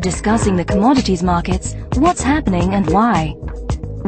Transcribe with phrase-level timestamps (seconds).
[0.00, 3.34] Discussing the commodities markets, what's happening and why.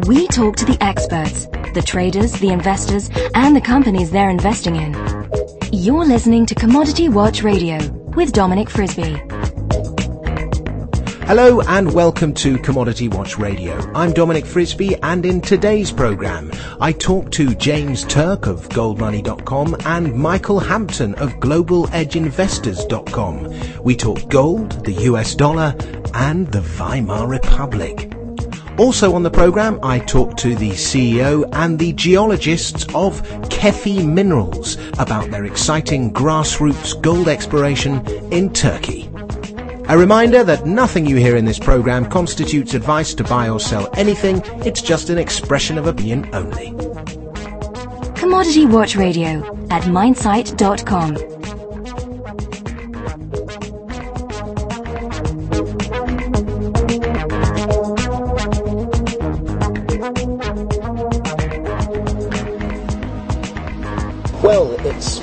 [0.06, 4.94] We talk to the experts, the traders, the investors, and the companies they're investing in.
[5.70, 7.86] You're listening to Commodity Watch Radio
[8.16, 9.29] with Dominic Frisby.
[11.30, 13.78] Hello and welcome to Commodity Watch Radio.
[13.94, 16.50] I'm Dominic Frisby and in today's program
[16.80, 23.84] I talk to James Turk of goldmoney.com and Michael Hampton of globaledgeinvestors.com.
[23.84, 25.76] We talk gold, the US dollar
[26.14, 28.12] and the Weimar Republic.
[28.76, 34.78] Also on the program, I talk to the CEO and the geologists of Kefi Minerals
[34.98, 39.09] about their exciting grassroots gold exploration in Turkey.
[39.90, 43.90] A reminder that nothing you hear in this program constitutes advice to buy or sell
[43.94, 44.40] anything.
[44.64, 46.68] It's just an expression of opinion only.
[48.14, 51.39] Commodity Watch Radio at minesite.com.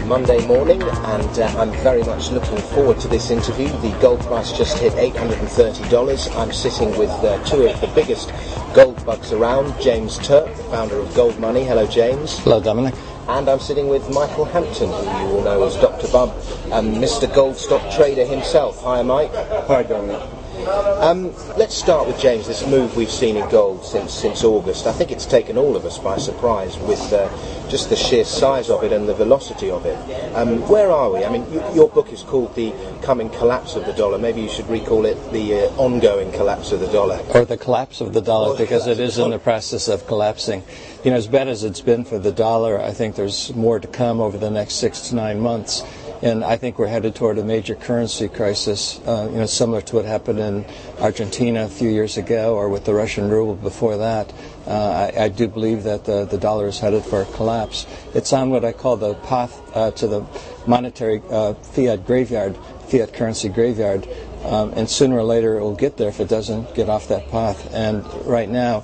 [0.07, 3.67] Monday morning, and uh, I'm very much looking forward to this interview.
[3.67, 6.35] The gold price just hit $830.
[6.37, 8.31] I'm sitting with uh, two of the biggest
[8.73, 11.65] gold bugs around James Turk, the founder of Gold Money.
[11.65, 12.39] Hello, James.
[12.39, 12.95] Hello, Dominic.
[13.27, 16.07] And I'm sitting with Michael Hampton, who you all know as Dr.
[16.07, 16.29] Bub,
[16.71, 17.33] and Mr.
[17.35, 18.81] Gold Stock Trader himself.
[18.83, 19.33] Hi, Mike.
[19.33, 20.36] Hi, Dominic.
[20.67, 22.45] Um, let's start with James.
[22.47, 24.85] This move we've seen in gold since since August.
[24.85, 27.29] I think it's taken all of us by surprise with uh,
[27.69, 29.95] just the sheer size of it and the velocity of it.
[30.35, 31.23] Um, where are we?
[31.23, 34.49] I mean, y- your book is called "The Coming Collapse of the Dollar." Maybe you
[34.49, 37.19] should recall it the uh, ongoing collapse of the dollar.
[37.33, 40.63] Or the collapse of the dollar, Or because it is in the process of collapsing.
[41.03, 43.87] You know, as bad as it's been for the dollar, I think there's more to
[43.87, 45.83] come over the next six to nine months.
[46.21, 49.95] And I think we're headed toward a major currency crisis, uh, you know, similar to
[49.97, 50.65] what happened in
[50.99, 54.33] Argentina a few years ago or with the Russian ruble before that.
[54.65, 57.85] Uh, I, I do believe that the, the dollar is headed for a collapse.
[58.15, 60.25] It's on what I call the path uh, to the
[60.65, 62.57] monetary uh, fiat graveyard,
[62.87, 64.07] fiat currency graveyard.
[64.43, 67.29] Um, and sooner or later it will get there if it doesn't get off that
[67.29, 67.73] path.
[67.73, 68.83] And right now,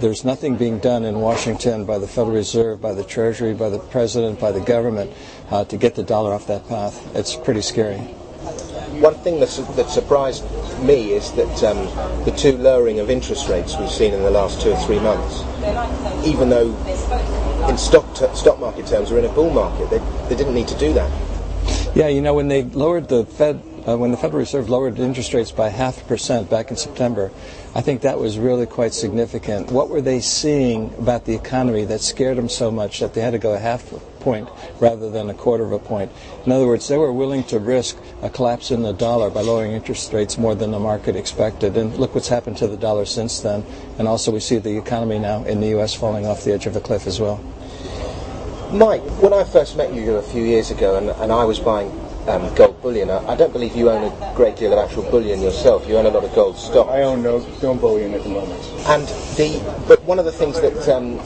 [0.00, 3.78] there's nothing being done in Washington by the Federal Reserve, by the Treasury, by the
[3.78, 5.12] President, by the government
[5.50, 7.14] uh, to get the dollar off that path.
[7.14, 7.98] It's pretty scary.
[9.00, 10.44] One thing that's, that surprised
[10.82, 14.62] me is that um, the two lowering of interest rates we've seen in the last
[14.62, 15.42] two or three months,
[16.26, 16.74] even though
[17.68, 19.98] in stock t- stock market terms we're in a bull market, they,
[20.28, 21.10] they didn't need to do that.
[21.94, 25.32] Yeah, you know, when they lowered the Fed, uh, when the Federal Reserve lowered interest
[25.32, 27.30] rates by half a percent back in September,
[27.74, 29.70] I think that was really quite significant.
[29.70, 33.30] What were they seeing about the economy that scared them so much that they had
[33.30, 33.90] to go a half
[34.20, 36.12] point rather than a quarter of a point?
[36.44, 39.72] In other words, they were willing to risk a collapse in the dollar by lowering
[39.72, 41.76] interest rates more than the market expected.
[41.78, 43.64] And look what's happened to the dollar since then.
[43.98, 45.94] And also, we see the economy now in the U.S.
[45.94, 47.38] falling off the edge of a cliff as well.
[48.70, 51.90] Mike, when I first met you a few years ago, and, and I was buying
[52.28, 55.40] um, gold bullion, I, I don't believe you own a great deal of actual bullion
[55.40, 55.88] yourself.
[55.88, 56.88] You own a lot of gold stock.
[56.88, 58.62] I own no, no bullion at the moment.
[58.86, 59.06] And
[59.36, 61.20] the but one of the things that um,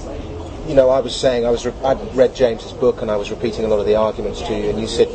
[0.69, 3.31] you know I was saying I was re- I'd read James's book and I was
[3.31, 5.09] repeating a lot of the arguments to you and you said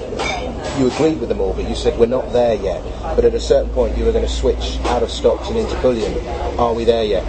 [0.77, 2.83] you agreed with them all but you said we're not there yet
[3.15, 5.73] but at a certain point you were going to switch out of stocks and into
[5.81, 6.13] bullion
[6.59, 7.23] are we there yet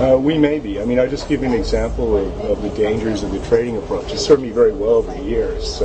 [0.00, 0.80] Uh, we may be.
[0.80, 3.76] I mean, I'll just give you an example of, of the dangers of the trading
[3.76, 4.10] approach.
[4.10, 5.84] It served me very well over the years, so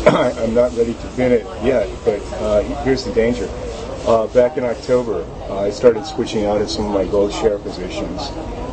[0.06, 3.50] I'm not ready to bin it yet, but uh, here's the danger.
[4.06, 7.58] Uh, back in October, uh, I started switching out of some of my gold share
[7.58, 8.28] positions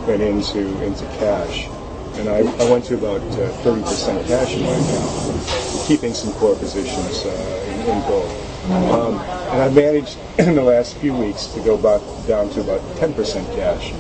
[0.08, 1.68] and into into cash.
[2.18, 6.56] And I, I went to about uh, 30% cash in my account, keeping some core
[6.56, 8.32] positions uh, in, in gold.
[8.90, 9.20] Um,
[9.52, 13.16] and I've managed in the last few weeks to go back down to about 10%
[13.58, 13.92] cash.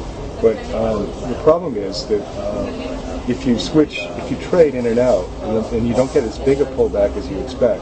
[0.41, 4.99] But um, the problem is that um, if you switch, if you trade in and
[4.99, 7.81] out, and, and you don't get as big a pullback as you expect,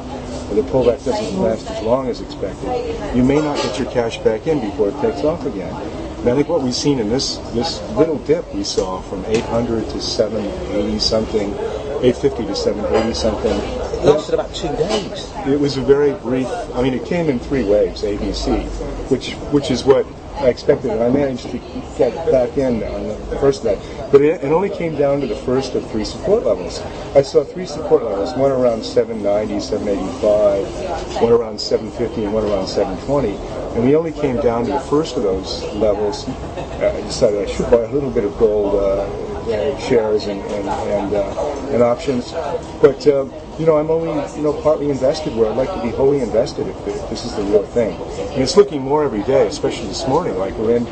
[0.50, 4.18] or the pullback doesn't last as long as expected, you may not get your cash
[4.20, 5.74] back in before it takes off again.
[6.22, 9.88] And I think what we've seen in this this little dip we saw from 800
[9.90, 15.82] to 780 something, 850 to 780 something, it lasted about two days it was a
[15.82, 16.48] very brief.
[16.74, 18.66] I mean, it came in three waves, ABC,
[19.12, 20.06] which which is what
[20.38, 21.60] I expected, and I managed to
[21.98, 23.80] get back in on the first day.
[24.12, 26.82] But it, it only came down to the first of three support levels.
[27.16, 32.68] I saw three support levels: one around 790, 785, one around 750, and one around
[32.68, 33.36] 720.
[33.76, 36.28] And we only came down to the first of those levels.
[36.28, 40.68] Uh, I decided I should buy a little bit of gold uh, shares and and
[40.68, 42.34] and, uh, and options.
[42.82, 43.26] But uh,
[43.60, 46.68] you know, I'm only you know partly invested where I'd like to be wholly invested
[46.68, 48.00] if, if this is the real thing.
[48.34, 50.86] And it's looking more every day, especially this morning, like we're in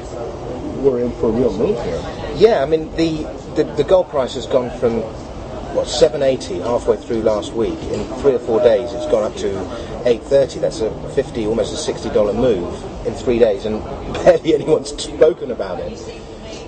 [0.84, 2.02] we're in for a real move here.
[2.36, 3.24] Yeah, I mean the
[3.56, 5.02] the, the gold price has gone from
[5.76, 7.80] what 780 halfway through last week.
[7.92, 9.50] In three or four days, it's gone up to
[10.08, 10.60] 830.
[10.60, 13.84] That's a 50, almost a 60 dollar move in three days, and
[14.14, 16.23] barely anyone's spoken about it.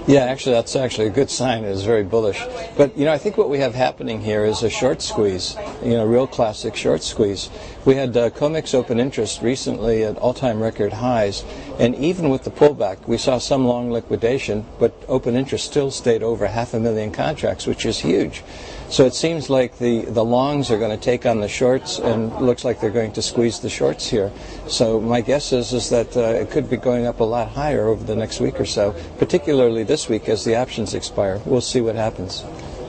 [0.07, 1.63] Yeah, actually, that's actually a good sign.
[1.63, 2.45] It is very bullish.
[2.77, 5.91] But, you know, I think what we have happening here is a short squeeze, you
[5.91, 7.49] know, real classic short squeeze.
[7.85, 11.43] We had uh, COMEX open interest recently at all-time record highs,
[11.79, 16.21] and even with the pullback, we saw some long liquidation, but open interest still stayed
[16.21, 18.43] over half a million contracts, which is huge.
[18.89, 22.33] So it seems like the, the longs are going to take on the shorts, and
[22.39, 24.31] looks like they're going to squeeze the shorts here.
[24.67, 27.87] So my guess is is that uh, it could be going up a lot higher
[27.87, 31.41] over the next week or so, particularly this week as the options expire.
[31.45, 32.43] We'll see what happens.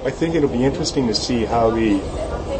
[0.05, 1.99] I think it'll be interesting to see how the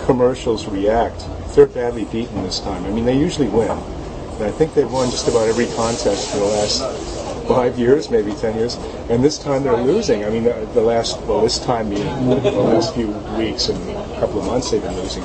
[0.07, 1.25] commercials react.
[1.55, 3.71] They're badly beaten this time, I mean, they usually win.
[3.71, 7.16] And I think they've won just about every contest for the last
[7.47, 8.77] five years, maybe ten years,
[9.09, 10.25] and this time they're losing.
[10.25, 13.09] I mean, the, the last, well, this time being the last few
[13.39, 15.23] weeks and a couple of months they've been losing.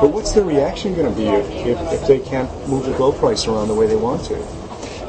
[0.00, 3.16] But what's their reaction going to be if, if, if they can't move the gold
[3.16, 4.34] price around the way they want to?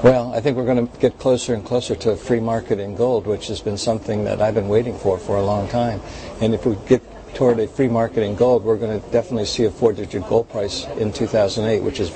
[0.03, 3.25] Well, I think we're going to get closer and closer to free market in gold,
[3.25, 6.01] which has been something that I've been waiting for for a long time.
[6.41, 7.01] And if we get
[7.35, 10.85] toward a free market in gold, we're going to definitely see a four-digit gold price
[10.97, 12.09] in 2008, which is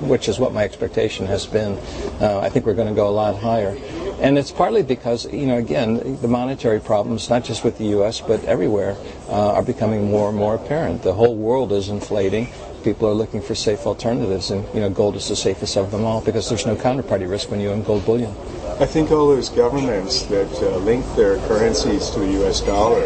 [0.00, 1.72] which, is what my expectation has been.
[2.20, 3.76] Uh, I think we're going to go a lot higher.
[4.20, 8.20] And it's partly because, you know, again, the monetary problems, not just with the U.S.,
[8.20, 8.96] but everywhere,
[9.28, 11.02] uh, are becoming more and more apparent.
[11.02, 12.48] The whole world is inflating.
[12.84, 16.04] People are looking for safe alternatives, and, you know, gold is the safest of them
[16.04, 18.30] all because there's no counterparty risk when you own gold bullion.
[18.78, 22.60] I think all those governments that uh, link their currencies to the U.S.
[22.60, 23.04] dollar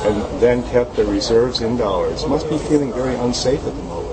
[0.00, 4.12] and then kept their reserves in dollars must be feeling very unsafe at the moment.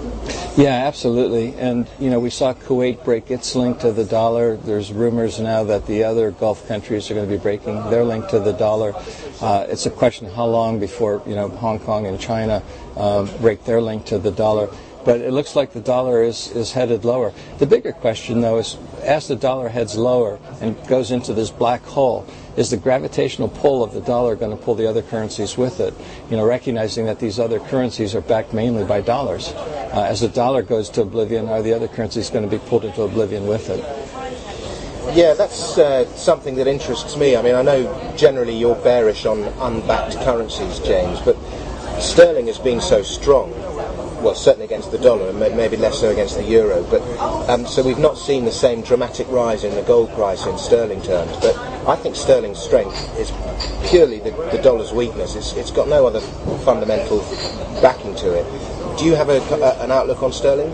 [0.57, 1.55] Yeah, absolutely.
[1.55, 4.57] And, you know, we saw Kuwait break its link to the dollar.
[4.57, 8.27] There's rumors now that the other Gulf countries are going to be breaking their link
[8.29, 8.93] to the dollar.
[9.41, 12.61] Uh, it's a question how long before, you know, Hong Kong and China
[12.97, 14.69] um, break their link to the dollar
[15.05, 17.33] but it looks like the dollar is, is headed lower.
[17.57, 21.83] The bigger question, though, is as the dollar heads lower and goes into this black
[21.83, 22.27] hole,
[22.59, 25.93] is the gravitational pull of the dollar going to pull the other currencies with it?
[26.29, 29.53] You know, recognizing that these other currencies are backed mainly by dollars.
[29.53, 32.83] Uh, as the dollar goes to oblivion, are the other currencies going to be pulled
[32.83, 33.79] into oblivion with it?
[35.15, 37.37] Yeah, that's uh, something that interests me.
[37.37, 41.37] I mean, I know generally you're bearish on unbacked currencies, James, but
[42.01, 43.53] sterling has been so strong
[44.21, 46.83] well, certainly against the dollar, and maybe less so against the euro.
[46.83, 47.01] But
[47.49, 51.01] um, so we've not seen the same dramatic rise in the gold price in sterling
[51.01, 51.35] terms.
[51.37, 51.57] But
[51.87, 53.31] I think sterling's strength is
[53.89, 55.35] purely the, the dollar's weakness.
[55.35, 56.21] It's, it's got no other
[56.63, 57.19] fundamental
[57.81, 58.97] backing to it.
[58.97, 60.73] Do you have a, a, an outlook on sterling?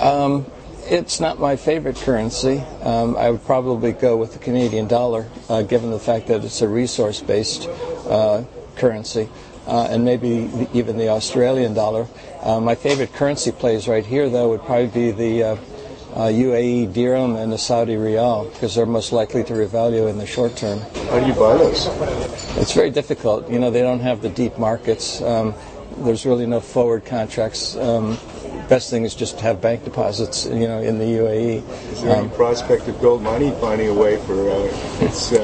[0.00, 0.46] Um,
[0.86, 2.60] it's not my favorite currency.
[2.82, 6.62] Um, I would probably go with the Canadian dollar, uh, given the fact that it's
[6.62, 7.68] a resource-based
[8.08, 8.44] uh,
[8.76, 9.28] currency
[9.68, 12.06] uh, and maybe even the Australian dollar.
[12.42, 15.56] Uh, my favorite currency plays right here, though, would probably be the uh,
[16.14, 20.26] UAE uh, dirham and the Saudi rial because they're most likely to revalue in the
[20.26, 20.80] short term.
[21.10, 21.86] How do you buy those?
[22.56, 23.50] It's very difficult.
[23.50, 25.20] You know, they don't have the deep markets.
[25.20, 25.54] Um,
[25.98, 27.76] there's really no forward contracts.
[27.76, 28.18] Um,
[28.68, 31.92] best thing is just to have bank deposits, you know, in the UAE.
[31.92, 35.38] Is there um, any prospect of gold money finding a way for uh, its, uh,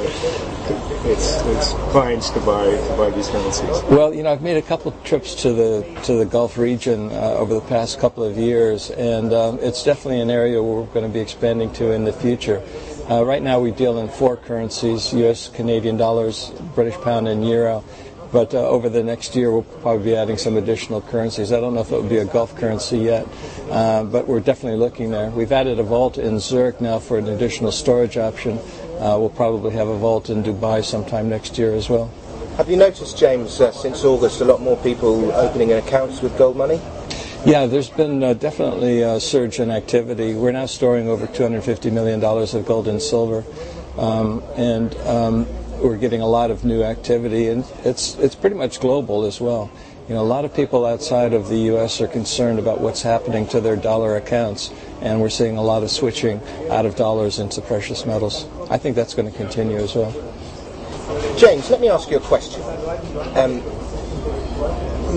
[1.06, 3.82] its its clients to buy to buy these currencies?
[3.84, 7.10] Well, you know, I've made a couple of trips to the to the Gulf region
[7.10, 10.94] uh, over the past couple of years, and um, it's definitely an area where we're
[10.94, 12.62] going to be expanding to in the future.
[13.10, 17.84] Uh, right now, we deal in four currencies: U.S., Canadian dollars, British pound, and euro.
[18.34, 21.52] But uh, over the next year, we'll probably be adding some additional currencies.
[21.52, 23.28] I don't know if it would be a Gulf currency yet,
[23.70, 25.30] uh, but we're definitely looking there.
[25.30, 28.58] We've added a vault in Zurich now for an additional storage option.
[28.98, 32.10] Uh, we'll probably have a vault in Dubai sometime next year as well.
[32.56, 36.56] Have you noticed, James, uh, since August, a lot more people opening accounts with gold
[36.56, 36.80] money?
[37.46, 40.34] Yeah, there's been uh, definitely a surge in activity.
[40.34, 43.44] We're now storing over $250 million of gold and silver.
[43.96, 45.46] Um, and um,
[45.82, 49.70] we're getting a lot of new activity, and it's it's pretty much global as well.
[50.08, 52.00] You know, a lot of people outside of the U.S.
[52.02, 55.90] are concerned about what's happening to their dollar accounts, and we're seeing a lot of
[55.90, 58.46] switching out of dollars into precious metals.
[58.70, 60.12] I think that's going to continue as well.
[61.38, 62.62] James, let me ask you a question.
[63.34, 63.62] Um,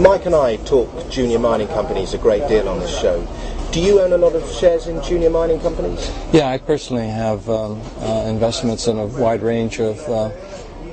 [0.01, 3.25] Mike and I talk junior mining companies a great deal on this show.
[3.71, 6.11] Do you own a lot of shares in junior mining companies?
[6.31, 10.29] Yeah, I personally have um, uh, investments in a wide range of uh,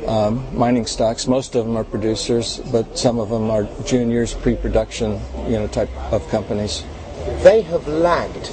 [0.07, 1.27] um, mining stocks.
[1.27, 5.91] Most of them are producers, but some of them are juniors, pre-production, you know, type
[6.13, 6.85] of companies.
[7.43, 8.51] They have lagged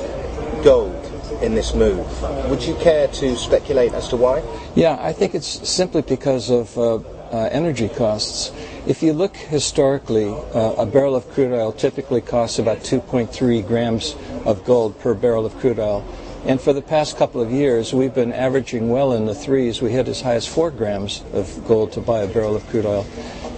[0.63, 2.05] gold in this move.
[2.49, 4.43] Would you care to speculate as to why?
[4.75, 6.95] Yeah, I think it's simply because of uh,
[7.31, 8.51] uh, energy costs.
[8.85, 14.15] If you look historically, uh, a barrel of crude oil typically costs about 2.3 grams
[14.45, 16.05] of gold per barrel of crude oil.
[16.43, 19.79] And for the past couple of years, we've been averaging well in the threes.
[19.79, 22.87] We hit as high as four grams of gold to buy a barrel of crude
[22.87, 23.03] oil.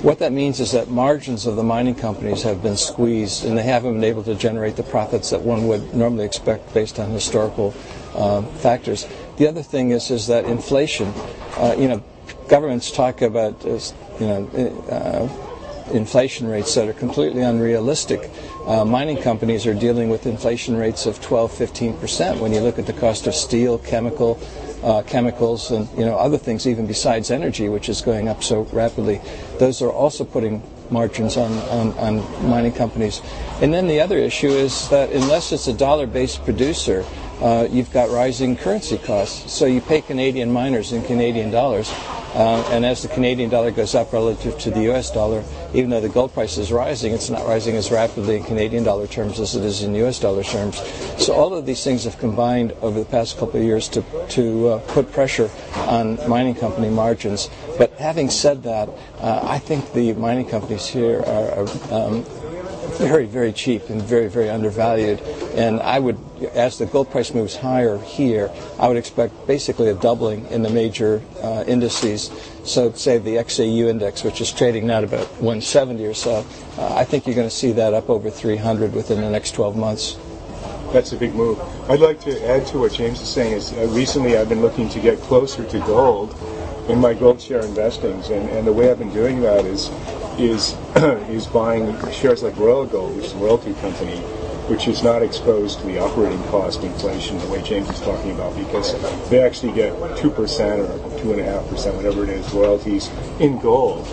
[0.03, 3.63] What that means is that margins of the mining companies have been squeezed, and they
[3.63, 7.73] haven't been able to generate the profits that one would normally expect based on historical
[8.15, 9.07] uh, factors.
[9.37, 11.13] The other thing is is that inflation.
[11.55, 12.03] Uh, you know,
[12.49, 13.79] governments talk about uh,
[14.19, 14.49] you know
[14.91, 18.29] uh, inflation rates that are completely unrealistic
[18.65, 22.39] uh, mining companies are dealing with inflation rates of 12, 15 percent.
[22.39, 24.39] When you look at the cost of steel, chemical,
[24.83, 28.61] uh, chemicals, and you know other things, even besides energy, which is going up so
[28.71, 29.21] rapidly,
[29.59, 33.21] those are also putting margins on, on, on mining companies.
[33.61, 37.03] And then the other issue is that unless it's a dollar-based producer,
[37.43, 39.51] uh, you've got rising currency costs.
[39.51, 41.91] So you pay Canadian miners in Canadian dollars,
[42.35, 45.11] uh, and as the Canadian dollar goes up relative to the U.S.
[45.11, 48.85] dollar, even though the gold price is rising, it's not rising as rapidly in Canadian
[48.85, 50.19] dollar terms as it is in U.S.
[50.19, 50.77] dollar terms.
[51.21, 54.69] So all of these things have combined over the past couple of years to to
[54.69, 57.49] uh, put pressure on mining company margins.
[57.77, 58.87] But having said that,
[59.19, 61.65] uh, I think the mining companies here are.
[61.65, 62.25] are um,
[62.97, 65.19] very, very cheap and very, very undervalued.
[65.55, 66.17] And I would,
[66.53, 70.69] as the gold price moves higher here, I would expect basically a doubling in the
[70.69, 72.31] major uh, indices.
[72.63, 76.45] So, say the XAU index, which is trading now at about 170 or so,
[76.77, 79.75] uh, I think you're going to see that up over 300 within the next 12
[79.75, 80.17] months.
[80.91, 81.59] That's a big move.
[81.89, 83.53] I'd like to add to what James is saying.
[83.53, 86.35] Is uh, recently I've been looking to get closer to gold
[86.87, 89.89] in my gold share investings, and, and the way I've been doing that is
[90.37, 90.75] is
[91.29, 94.17] is buying shares like Royal Gold, which is a royalty company,
[94.69, 98.55] which is not exposed to the operating cost inflation the way James is talking about,
[98.55, 98.93] because
[99.31, 103.09] they actually get two percent or two and a half percent, whatever it is, royalties
[103.39, 104.05] in gold.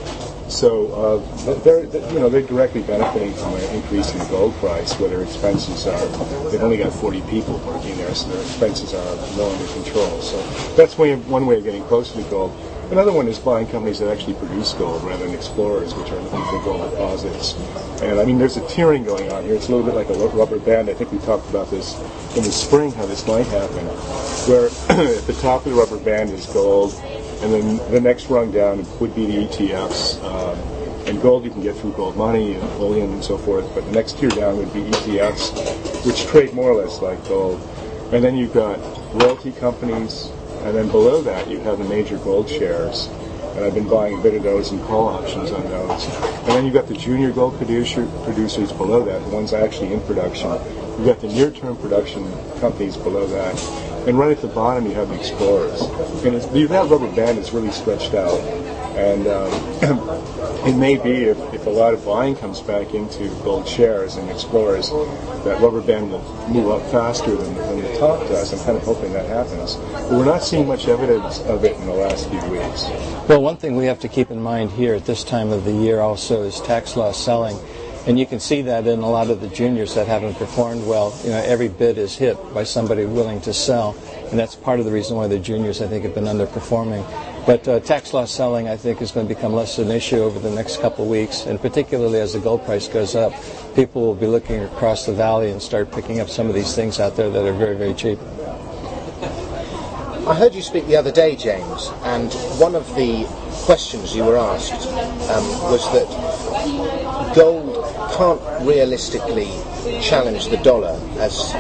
[0.49, 4.99] So uh, they're, you know they're directly benefiting from an increase in the gold price,
[4.99, 6.07] where their expenses are.
[6.51, 10.21] They've only got 40 people working there, so their expenses are well under control.
[10.23, 10.43] So
[10.77, 12.57] that's way, one way of getting close to the gold.
[12.91, 16.45] Another one is buying companies that actually produce gold rather than explorers, which are looking
[16.47, 17.55] for gold deposits.
[18.03, 19.55] And I mean, there's a tiering going on here.
[19.55, 20.91] It's a little bit like a rubber band.
[20.91, 21.95] I think we talked about this
[22.37, 23.87] in the spring, how this might happen,
[24.49, 24.67] where
[25.17, 26.93] at the top of the rubber band is gold,
[27.43, 30.21] and then the next rung down would be the ETFs.
[30.25, 30.59] Um,
[31.07, 33.93] and gold you can get through gold money and bullion and so forth, but the
[33.93, 37.61] next tier down would be ETFs, which trade more or less like gold.
[38.13, 38.81] And then you've got
[39.15, 40.33] royalty companies,
[40.65, 43.09] and then below that, you have the major gold shares.
[43.57, 46.05] And I've been buying a bit of those and call options on those.
[46.05, 50.01] And then you've got the junior gold producer, producers below that, the ones actually in
[50.03, 50.51] production.
[50.97, 53.59] You've got the near-term production companies below that.
[54.07, 55.83] And right at the bottom, you have the explorers.
[56.25, 58.41] And that rubber band is really stretched out.
[58.97, 59.53] And um,
[60.67, 64.29] it may be if, if a lot of buying comes back into gold shares and
[64.29, 64.91] explorers,
[65.45, 68.53] that rubber band will move up faster than, than the top does.
[68.53, 69.77] I'm kind of hoping that happens.
[69.77, 72.85] But we're not seeing much evidence of it in the last few weeks.
[73.29, 75.73] Well, one thing we have to keep in mind here at this time of the
[75.73, 77.57] year also is tax loss selling.
[78.07, 81.17] And you can see that in a lot of the juniors that haven't performed well.
[81.23, 83.95] You know, every bid is hit by somebody willing to sell.
[84.31, 87.05] And that's part of the reason why the juniors, I think, have been underperforming.
[87.47, 90.19] But uh, tax loss selling, I think, is going to become less of an issue
[90.19, 93.33] over the next couple of weeks, and particularly as the gold price goes up,
[93.75, 97.01] people will be looking across the valley and start picking up some of these things
[97.01, 98.19] out there that are very, very cheap.
[100.27, 103.25] I heard you speak the other day, James, and one of the
[103.65, 104.87] questions you were asked
[105.31, 109.49] um, was that gold can't realistically
[110.03, 111.53] challenge the dollar as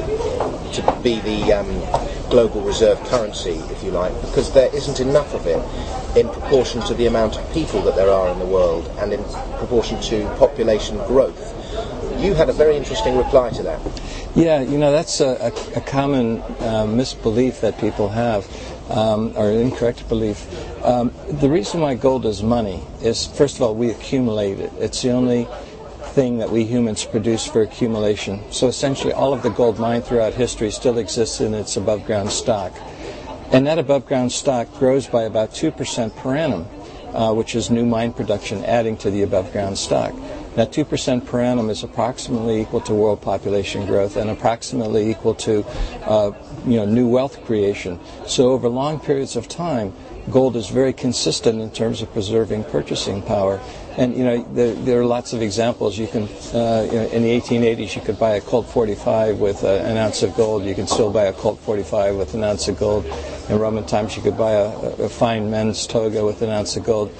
[0.74, 5.46] to be the um, global reserve currency, if you like, because there isn't enough of
[5.46, 5.60] it
[6.16, 9.22] in proportion to the amount of people that there are in the world and in
[9.58, 11.38] proportion to population growth.
[12.20, 13.80] You had a very interesting reply to that.
[14.34, 18.46] Yeah, you know, that's a, a, a common uh, misbelief that people have,
[18.90, 20.46] um, or incorrect belief.
[20.84, 24.72] Um, the reason why gold is money is, first of all, we accumulate it.
[24.78, 25.48] It's the only
[26.10, 28.40] thing that we humans produce for accumulation.
[28.52, 32.30] So essentially, all of the gold mined throughout history still exists in its above ground
[32.30, 32.72] stock.
[33.52, 36.66] And that above ground stock grows by about 2% per annum,
[37.12, 40.14] uh, which is new mine production adding to the above ground stock.
[40.54, 45.64] That 2% per annum is approximately equal to world population growth and approximately equal to
[46.04, 46.32] uh,
[46.64, 47.98] you know, new wealth creation.
[48.26, 49.92] So over long periods of time,
[50.30, 53.60] gold is very consistent in terms of preserving purchasing power.
[53.96, 55.98] And you know there, there are lots of examples.
[55.98, 59.64] You can uh, you know, in the 1880s you could buy a Colt 45 with
[59.64, 60.64] uh, an ounce of gold.
[60.64, 63.04] You can still buy a Colt 45 with an ounce of gold.
[63.48, 66.84] In Roman times you could buy a, a fine men's toga with an ounce of
[66.84, 67.12] gold.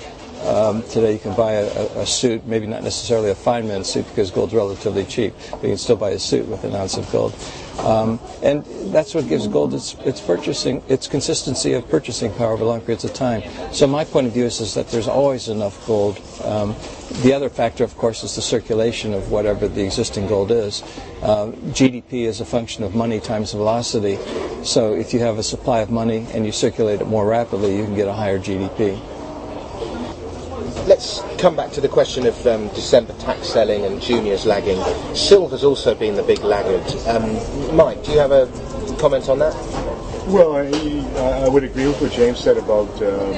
[0.45, 4.09] Um, today you can buy a, a, suit, maybe not necessarily a fine men's suit
[4.09, 7.11] because gold's relatively cheap, but you can still buy a suit with an ounce of
[7.13, 7.35] gold.
[7.85, 12.65] Um, and that's what gives gold its, its purchasing, its consistency of purchasing power over
[12.65, 13.43] long periods of time.
[13.73, 16.21] So my point of view is, is that there's always enough gold.
[16.45, 16.75] Um,
[17.23, 20.83] the other factor, of course, is the circulation of whatever the existing gold is.
[21.23, 24.19] Uh, GDP is a function of money times velocity.
[24.63, 27.85] So if you have a supply of money and you circulate it more rapidly, you
[27.85, 29.01] can get a higher GDP
[30.87, 34.83] let's come back to the question of um, December tax selling and juniors lagging.
[35.15, 36.87] Silver's also been the big laggard.
[37.07, 38.47] Um, Mike, do you have a
[38.99, 39.55] comment on that?
[40.29, 43.33] Well, I, I would agree with what James said about um,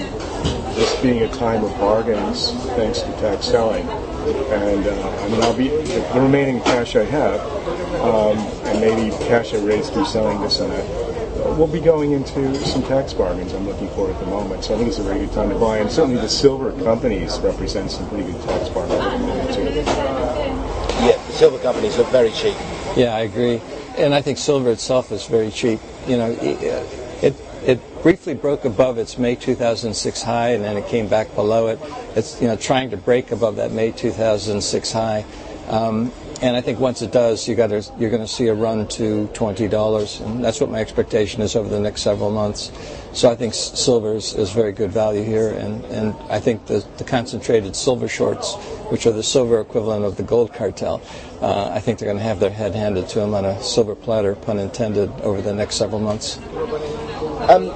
[0.75, 3.89] this being a time of bargains thanks to tax selling.
[3.89, 7.41] And uh, I mean, I'll be the remaining cash I have,
[8.01, 11.12] um, and maybe cash I raised through selling this and that
[11.57, 14.65] we'll be going into some tax bargains I'm looking for at the moment.
[14.65, 15.79] So I think it's a very good time to buy.
[15.79, 19.63] And certainly the silver companies represent some pretty good tax bargains too.
[21.05, 22.57] Yeah, the silver companies look very cheap.
[22.97, 23.61] Yeah, I agree.
[23.97, 25.81] And I think silver itself is very cheap.
[26.07, 27.35] You know, it,
[27.67, 31.79] it briefly broke above its May 2006 high and then it came back below it.
[32.17, 35.25] It's, you know, trying to break above that May 2006 high.
[35.69, 36.13] Um,
[36.43, 39.29] and I think once it does, you got you're going to see a run to
[39.29, 42.73] twenty dollars, and that's what my expectation is over the next several months.
[43.13, 46.85] So I think silver is, is very good value here, and, and I think the,
[46.97, 48.57] the concentrated silver shorts,
[48.91, 51.01] which are the silver equivalent of the gold cartel,
[51.41, 53.95] uh, I think they're going to have their head handed to them on a silver
[53.95, 56.39] platter, pun intended, over the next several months.
[57.49, 57.67] Um,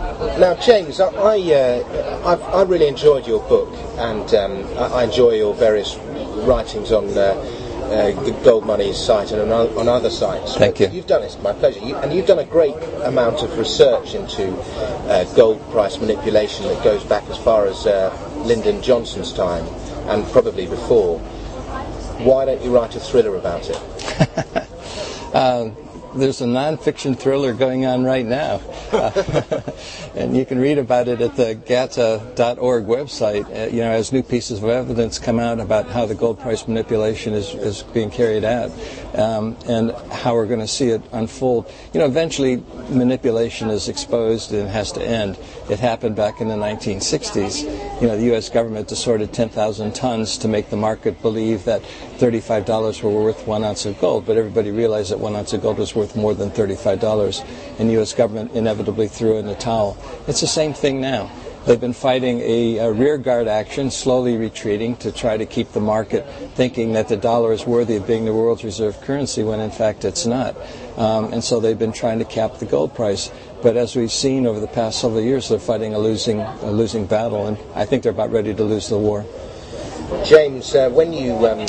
[0.41, 5.55] now, James, I uh, I, really enjoyed your book, and um, I, I, enjoy your
[5.55, 5.97] various
[6.47, 7.17] writings on.
[7.17, 7.56] Uh,
[7.87, 10.57] uh, the Gold Money site and on, on other sites.
[10.57, 10.89] Thank you.
[10.89, 11.27] You've done it.
[11.27, 11.81] It's my pleasure.
[11.81, 14.53] You, and you've done a great amount of research into
[15.09, 18.13] uh, gold price manipulation that goes back as far as uh,
[18.45, 19.67] Lyndon Johnson's time
[20.09, 21.19] and probably before.
[22.19, 25.35] Why don't you write a thriller about it?
[25.35, 25.77] um,
[26.17, 28.61] there's a non-fiction thriller going on right now,
[28.93, 29.61] uh,
[30.15, 33.45] and you can read about it at the GATA.org website.
[33.47, 36.67] Uh, you know, as new pieces of evidence come out about how the gold price
[36.67, 38.71] manipulation is, is being carried out,
[39.15, 41.71] um, and how we're going to see it unfold.
[41.93, 45.39] You know, eventually manipulation is exposed and has to end.
[45.69, 48.01] It happened back in the 1960s.
[48.01, 48.49] You know, the U.S.
[48.49, 51.83] government distorted 10,000 tons to make the market believe that
[52.19, 55.79] $35 were worth one ounce of gold, but everybody realized that one ounce of gold
[55.79, 57.45] was worth more than $35,
[57.81, 58.13] and the U.S.
[58.13, 59.97] government inevitably threw in the towel.
[60.29, 61.31] It's the same thing now.
[61.67, 66.25] They've been fighting a, a rearguard action, slowly retreating to try to keep the market
[66.55, 70.05] thinking that the dollar is worthy of being the world's reserve currency when in fact
[70.05, 70.57] it's not.
[70.97, 73.33] Um, and so they've been trying to cap the gold price.
[73.63, 77.05] But as we've seen over the past several years, they're fighting a losing, a losing
[77.05, 79.27] battle, and I think they're about ready to lose the war.
[80.25, 81.67] James, uh, when you um,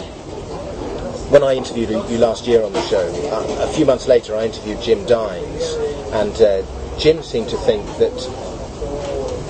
[1.31, 4.45] when I interviewed you last year on the show, uh, a few months later I
[4.45, 5.73] interviewed Jim Dines,
[6.13, 6.61] and uh,
[6.99, 8.46] Jim seemed to think that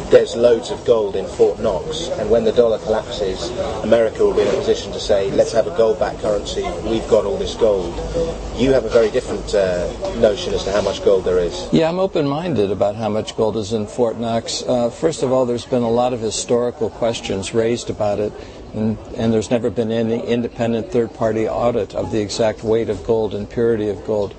[0.09, 3.49] there's loads of gold in Fort Knox, and when the dollar collapses,
[3.83, 6.63] America will be in a position to say, let's have a gold-backed currency.
[6.83, 7.93] We've got all this gold.
[8.57, 9.87] You have a very different uh,
[10.19, 11.67] notion as to how much gold there is.
[11.73, 14.63] Yeah, I'm open-minded about how much gold is in Fort Knox.
[14.63, 18.31] Uh, first of all, there's been a lot of historical questions raised about it.
[18.73, 23.33] And, and, there's never been any independent third-party audit of the exact weight of gold
[23.33, 24.35] and purity of gold.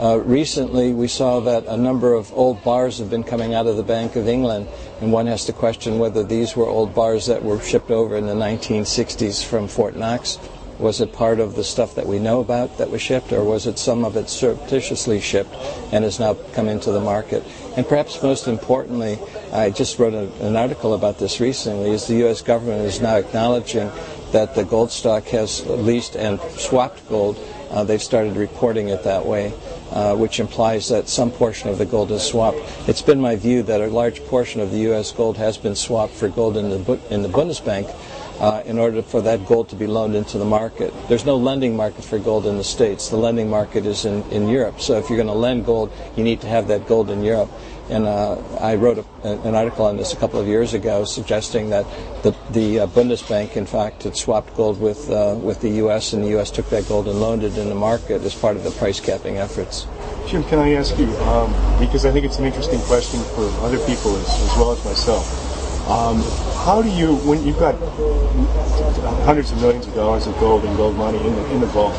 [0.00, 3.76] Uh, recently, we saw that a number of old bars have been coming out of
[3.76, 4.66] the Bank of England,
[5.00, 8.26] and one has to question whether these were old bars that were shipped over in
[8.26, 10.38] the 1960s from Fort Knox.
[10.78, 13.66] Was it part of the stuff that we know about that was shipped, or was
[13.66, 15.54] it some of it surreptitiously shipped
[15.92, 17.44] and has now come into the market?
[17.76, 19.18] And perhaps most importantly,
[19.52, 22.40] I just wrote a, an article about this recently, is the U.S.
[22.40, 23.92] government is now acknowledging
[24.32, 27.38] that the gold stock has leased and swapped gold.
[27.70, 29.52] Uh, they've started reporting it that way.
[29.92, 32.56] Uh, which implies that some portion of the gold is swapped.
[32.88, 35.12] It's been my view that a large portion of the U.S.
[35.12, 37.94] gold has been swapped for gold in the, in the Bundesbank
[38.40, 40.94] uh, in order for that gold to be loaned into the market.
[41.08, 43.10] There's no lending market for gold in the States.
[43.10, 44.80] The lending market is in, in Europe.
[44.80, 47.50] So if you're going to lend gold, you need to have that gold in Europe.
[47.92, 51.68] And uh, I wrote a, an article on this a couple of years ago suggesting
[51.70, 51.84] that
[52.22, 56.24] the, the uh, Bundesbank, in fact, had swapped gold with, uh, with the U.S., and
[56.24, 56.50] the U.S.
[56.50, 59.36] took that gold and loaned it in the market as part of the price capping
[59.36, 59.86] efforts.
[60.26, 63.78] Jim, can I ask you, um, because I think it's an interesting question for other
[63.84, 65.52] people as, as well as myself.
[65.86, 66.22] Um,
[66.64, 67.74] how do you, when you've got
[69.26, 71.92] hundreds of millions of dollars of gold and gold money in the, in the vault,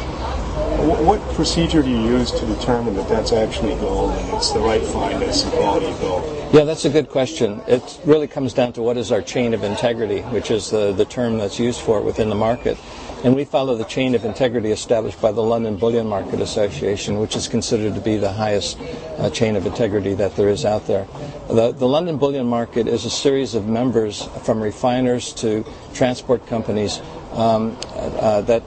[0.83, 4.81] what procedure do you use to determine that that's actually gold and it's the right
[4.81, 6.23] fineness and quality of gold?
[6.53, 7.61] Yeah, that's a good question.
[7.67, 11.05] It really comes down to what is our chain of integrity, which is the, the
[11.05, 12.77] term that's used for it within the market.
[13.23, 17.37] And we follow the chain of integrity established by the London Bullion Market Association, which
[17.37, 18.77] is considered to be the highest
[19.17, 21.07] uh, chain of integrity that there is out there.
[21.47, 26.99] The, the London Bullion Market is a series of members from refiners to transport companies
[27.31, 28.63] um, uh, that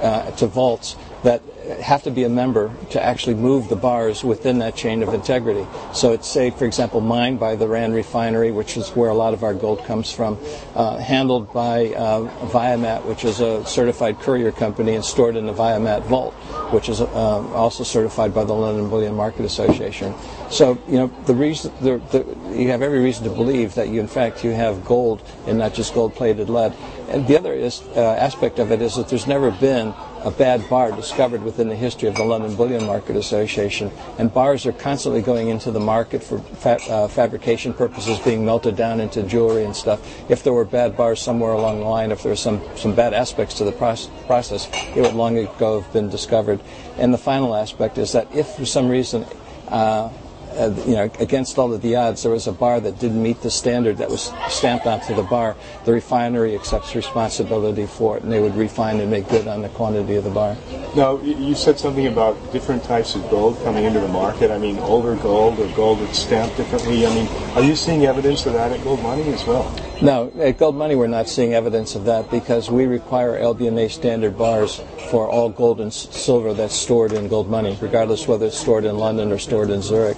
[0.00, 1.42] uh, to vaults that
[1.82, 5.66] have to be a member to actually move the bars within that chain of integrity.
[5.92, 9.34] So it's, say, for example, mined by the Rand refinery, which is where a lot
[9.34, 10.38] of our gold comes from,
[10.74, 15.52] uh, handled by uh, Viamat, which is a certified courier company, and stored in the
[15.52, 16.34] Viamat vault,
[16.72, 17.06] which is uh,
[17.52, 20.14] also certified by the London Bullion Market Association.
[20.50, 24.00] So, you know, the reason the, the, you have every reason to believe that you,
[24.00, 26.74] in fact, you have gold and not just gold-plated lead.
[27.08, 30.68] And the other is, uh, aspect of it is that there's never been a bad
[30.68, 33.90] bar discovered within the history of the London Bullion Market Association.
[34.18, 38.76] And bars are constantly going into the market for fa- uh, fabrication purposes, being melted
[38.76, 40.00] down into jewelry and stuff.
[40.30, 43.14] If there were bad bars somewhere along the line, if there were some, some bad
[43.14, 46.60] aspects to the process, process, it would long ago have been discovered.
[46.96, 49.24] And the final aspect is that if for some reason
[49.68, 50.10] uh,
[50.58, 53.40] uh, you know, against all of the odds, there was a bar that didn't meet
[53.42, 55.56] the standard that was stamped onto the bar.
[55.84, 59.68] The refinery accepts responsibility for it, and they would refine and make good on the
[59.70, 60.56] quantity of the bar.
[60.96, 64.50] Now, you said something about different types of gold coming into the market.
[64.50, 67.06] I mean, older gold or gold that's stamped differently.
[67.06, 69.72] I mean, are you seeing evidence of that at Gold Money as well?
[70.00, 74.38] No, at Gold Money, we're not seeing evidence of that because we require LBMA standard
[74.38, 78.84] bars for all gold and silver that's stored in Gold Money, regardless whether it's stored
[78.84, 80.16] in London or stored in Zurich.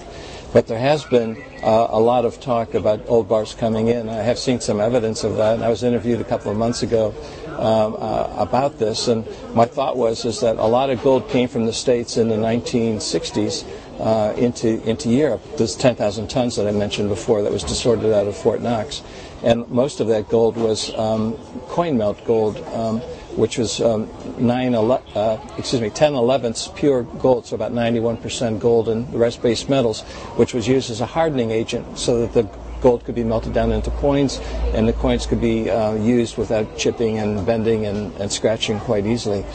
[0.53, 4.09] But there has been uh, a lot of talk about old bars coming in.
[4.09, 6.83] I have seen some evidence of that, and I was interviewed a couple of months
[6.83, 7.13] ago
[7.57, 9.07] um, uh, about this.
[9.07, 12.27] And my thought was is that a lot of gold came from the states in
[12.27, 13.65] the 1960s
[14.01, 15.41] uh, into into Europe.
[15.57, 19.03] There's 10,000 tons that I mentioned before that was distorted out of Fort Knox,
[19.43, 21.35] and most of that gold was um,
[21.69, 22.57] coin melt gold.
[22.73, 23.01] Um,
[23.35, 28.89] which was um, nine, uh, excuse me, 10 elevenths pure gold, so about 91% gold
[28.89, 30.01] and the rest base metals,
[30.35, 32.43] which was used as a hardening agent so that the
[32.81, 34.39] gold could be melted down into coins
[34.73, 39.05] and the coins could be uh, used without chipping and bending and, and scratching quite
[39.05, 39.45] easily.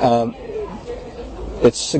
[0.00, 0.34] Um,
[1.62, 1.96] it's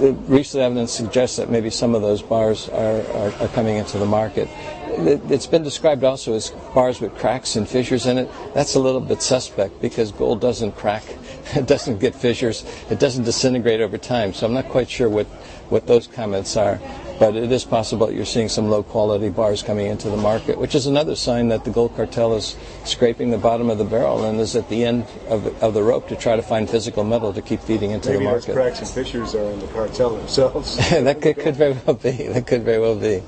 [0.00, 4.06] recent evidence suggests that maybe some of those bars are, are, are coming into the
[4.06, 4.48] market
[4.96, 8.30] it's been described also as bars with cracks and fissures in it.
[8.54, 11.04] That's a little bit suspect because gold doesn't crack,
[11.54, 14.34] it doesn't get fissures, it doesn't disintegrate over time.
[14.34, 15.26] So I'm not quite sure what,
[15.68, 16.80] what those comments are.
[17.18, 20.58] But it is possible that you're seeing some low quality bars coming into the market,
[20.58, 24.24] which is another sign that the gold cartel is scraping the bottom of the barrel
[24.24, 27.04] and is at the end of the, of the rope to try to find physical
[27.04, 28.48] metal to keep feeding into Maybe the market.
[28.48, 30.76] Maybe those cracks and fissures are in the cartel themselves.
[30.90, 32.10] that could, could very well be.
[32.10, 33.22] That could very well be.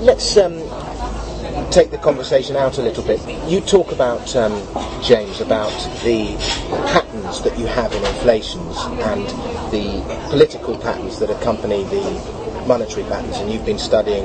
[0.00, 0.54] Let's um,
[1.70, 3.20] take the conversation out a little bit.
[3.48, 4.52] You talk about, um,
[5.02, 5.72] James, about
[6.02, 6.34] the
[6.86, 9.26] patterns that you have in inflations and
[9.70, 14.24] the political patterns that accompany the monetary patterns, and you've been studying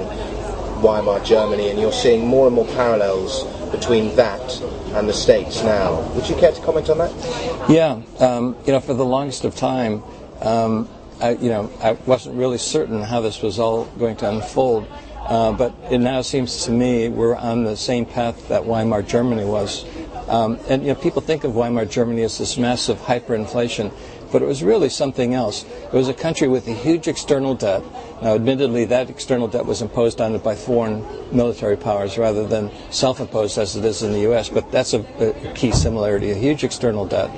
[0.82, 4.62] Weimar Germany, and you're seeing more and more parallels between that
[4.95, 6.02] and the States now.
[6.13, 7.69] Would you care to comment on that?
[7.69, 10.04] Yeah, um, you know, for the longest of time,
[10.41, 14.88] um, I, you know, I wasn't really certain how this was all going to unfold.
[15.28, 19.43] Uh, but it now seems to me we're on the same path that Weimar Germany
[19.43, 19.84] was.
[20.30, 23.91] Um, and you know, people think of Weimar Germany as this massive hyperinflation,
[24.32, 25.63] but it was really something else.
[25.63, 27.84] It was a country with a huge external debt.
[28.22, 32.72] Now, admittedly, that external debt was imposed on it by foreign military powers rather than
[32.92, 34.50] self-imposed as it is in the U.S.
[34.50, 37.30] But that's a, a key similarity: a huge external debt.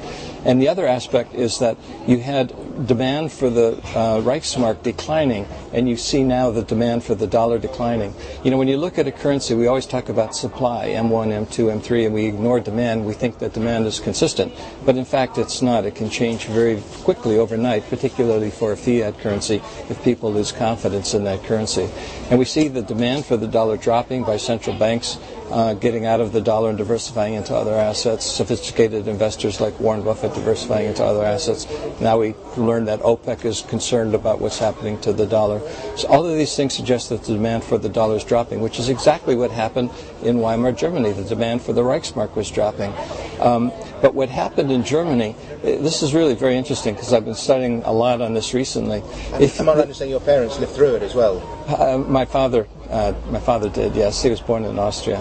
[0.46, 2.54] And the other aspect is that you had
[2.86, 7.60] demand for the uh, Reichsmark declining, and you see now the demand for the dollar
[7.60, 8.14] declining.
[8.44, 11.82] You know, when you look at a currency, we always talk about supply, M1, M2,
[11.82, 13.06] M3, and we ignore demand.
[13.06, 14.54] We think that demand is consistent.
[14.86, 15.86] But in fact, it's not.
[15.86, 21.14] It can change very quickly overnight, particularly for a fiat currency if people lose confidence
[21.14, 21.90] in that currency.
[22.30, 25.18] And we see the demand for the dollar dropping by central banks
[25.52, 28.26] uh, getting out of the dollar and diversifying into other assets.
[28.26, 31.68] Sophisticated investors like Warren Buffett diversifying into other assets.
[32.00, 32.34] Now we
[32.70, 35.60] learned that OPEC is concerned about what's happening to the dollar.
[35.98, 38.78] So all of these things suggest that the demand for the dollar is dropping, which
[38.80, 39.90] is exactly what happened
[40.24, 41.12] in Weimar Germany.
[41.12, 42.94] The demand for the Reichsmark was dropping.
[43.40, 47.42] Um, but what happened in Germany, eh, this is really very interesting because I've been
[47.50, 49.02] studying a lot on this recently.
[49.34, 51.36] And if, am I understanding your parents lived through it as well?
[51.68, 53.96] Uh, my father, uh, my father did.
[53.96, 55.20] Yes, he was born in Austria.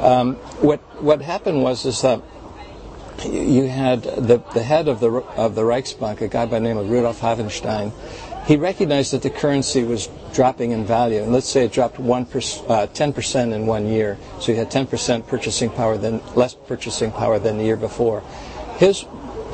[0.00, 2.20] Um, what what happened was is that
[3.24, 6.76] you had the, the head of the of the Reichsbank, a guy by the name
[6.76, 7.92] of Rudolf Havenstein.
[8.46, 12.24] He recognized that the currency was dropping in value, and let's say it dropped one
[12.24, 14.18] uh, 10% in one year.
[14.38, 18.22] So you had 10% purchasing power, than less purchasing power than the year before.
[18.76, 19.06] His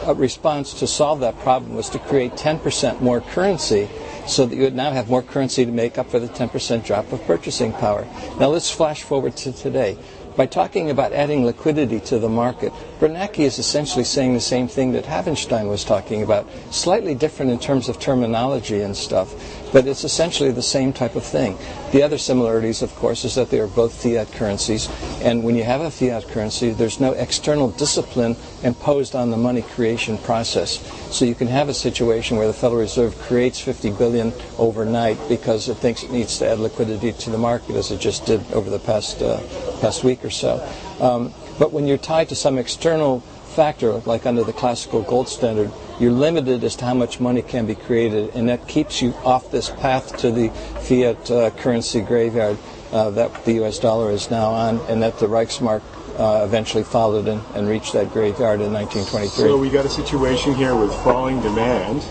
[0.06, 3.88] uh, response to solve that problem was to create 10% more currency
[4.26, 7.12] so that you would now have more currency to make up for the 10% drop
[7.12, 8.06] of purchasing power.
[8.38, 9.98] Now let's flash forward to today.
[10.36, 14.92] By talking about adding liquidity to the market, Bernanke is essentially saying the same thing
[14.92, 19.34] that Havenstein was talking about, slightly different in terms of terminology and stuff,
[19.72, 21.56] but it's essentially the same type of thing.
[21.92, 24.88] The other similarities, of course, is that they are both fiat currencies,
[25.22, 29.62] and when you have a fiat currency, there's no external discipline imposed on the money
[29.62, 30.78] creation process.
[31.14, 35.68] So you can have a situation where the Federal Reserve creates 50 billion overnight because
[35.68, 38.70] it thinks it needs to add liquidity to the market, as it just did over
[38.70, 39.40] the past uh,
[39.80, 40.66] past week or so.
[41.00, 45.70] Um, but when you're tied to some external factor, like under the classical gold standard,
[45.98, 49.50] you're limited as to how much money can be created, and that keeps you off
[49.50, 50.48] this path to the
[50.88, 52.56] fiat uh, currency graveyard
[52.92, 53.78] uh, that the U.S.
[53.78, 55.82] dollar is now on, and that the Reichsmark
[56.18, 59.48] uh, eventually followed and, and, reached that graveyard in 1923.
[59.48, 62.02] So we got a situation here with falling demand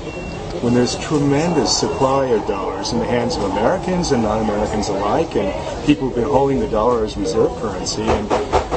[0.63, 5.86] when there's tremendous supply of dollars in the hands of Americans and non-Americans alike, and
[5.86, 8.02] people have been holding the dollar as reserve currency.
[8.02, 8.28] And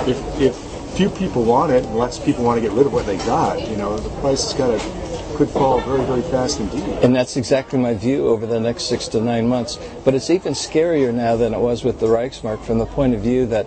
[0.09, 2.92] if, if few people want it, and lots of people want to get rid of
[2.92, 5.02] what they got, you know, the price has got to
[5.37, 6.85] could fall very, very fast indeed.
[7.02, 9.78] And that's exactly my view over the next six to nine months.
[10.05, 13.22] But it's even scarier now than it was with the Reichsmark from the point of
[13.22, 13.66] view that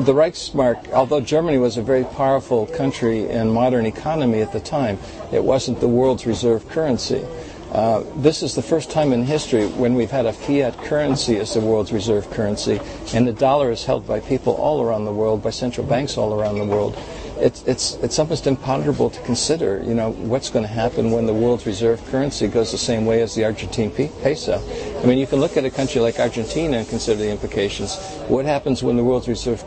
[0.00, 4.98] the Reichsmark, although Germany was a very powerful country and modern economy at the time,
[5.32, 7.24] it wasn't the world's reserve currency.
[7.72, 11.52] Uh, this is the first time in history when we've had a fiat currency as
[11.52, 12.80] the world's reserve currency,
[13.12, 16.32] and the dollar is held by people all around the world, by central banks all
[16.40, 16.98] around the world.
[17.36, 21.34] It's, it's, it's almost imponderable to consider, you know, what's going to happen when the
[21.34, 24.60] world's reserve currency goes the same way as the Argentine peso.
[25.00, 27.96] I mean, you can look at a country like Argentina and consider the implications.
[28.28, 29.62] What happens when the world's reserve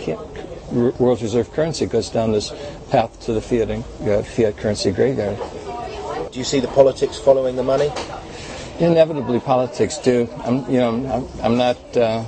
[0.72, 2.52] world's reserve currency goes down this
[2.90, 5.38] path to the fiat, uh, fiat currency graveyard?
[6.32, 7.92] Do you see the politics following the money?
[8.80, 10.30] Inevitably, politics do.
[10.46, 12.24] I'm, you know, I'm, I'm not uh,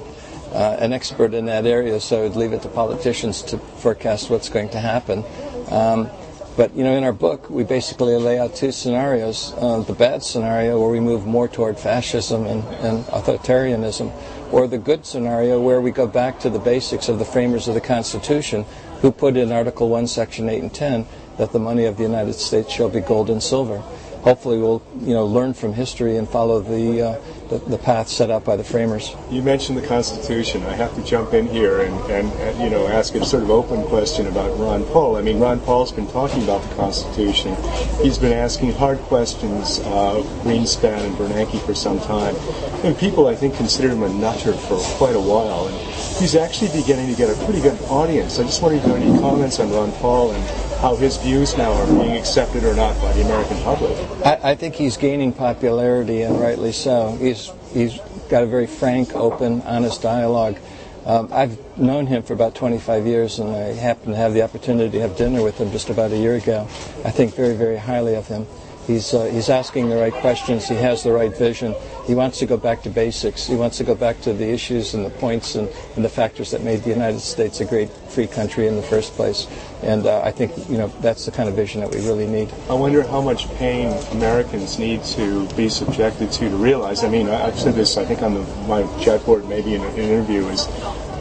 [0.51, 4.49] uh, an expert in that area, so I'd leave it to politicians to forecast what's
[4.49, 5.23] going to happen.
[5.69, 6.09] Um,
[6.57, 10.21] but you know, in our book, we basically lay out two scenarios: uh, the bad
[10.21, 14.11] scenario, where we move more toward fascism and, and authoritarianism,
[14.51, 17.73] or the good scenario, where we go back to the basics of the framers of
[17.73, 18.65] the Constitution,
[18.99, 22.33] who put in Article One, Section Eight and Ten that the money of the United
[22.33, 23.81] States shall be gold and silver.
[24.23, 27.21] Hopefully, we'll you know learn from history and follow the, uh,
[27.53, 29.15] the, the path set out by the framers.
[29.29, 30.63] You mentioned the Constitution.
[30.63, 33.51] I have to jump in here and, and, and you know ask a sort of
[33.51, 35.17] open question about Ron Paul.
[35.17, 37.55] I mean, Ron Paul's been talking about the Constitution.
[38.01, 42.35] He's been asking hard questions of Greenspan and Bernanke for some time,
[42.83, 45.67] and people I think considered him a nutter for quite a while.
[45.67, 45.77] And
[46.19, 48.39] he's actually beginning to get a pretty good audience.
[48.39, 50.43] I just wonder if you have any comments on Ron Paul and
[50.83, 53.97] how his views now are being accepted or not by the American public.
[54.25, 57.15] I, I think he's gaining popularity, and rightly so.
[57.21, 57.42] He's
[57.73, 60.57] he's got a very frank, open, honest dialogue.
[61.05, 64.91] Um, I've known him for about 25 years, and I happened to have the opportunity
[64.91, 66.61] to have dinner with him just about a year ago.
[67.03, 68.47] I think very, very highly of him.
[68.87, 70.67] He's, uh, he's asking the right questions.
[70.67, 71.75] He has the right vision.
[72.05, 73.47] He wants to go back to basics.
[73.47, 76.51] He wants to go back to the issues and the points and, and the factors
[76.51, 79.47] that made the United States a great free country in the first place.
[79.81, 82.51] And uh, I think you know that's the kind of vision that we really need.
[82.69, 87.03] I wonder how much pain Americans need to be subjected to to realize.
[87.03, 87.97] I mean, I've said this.
[87.97, 90.67] I think on the, my chat board, maybe in an interview, is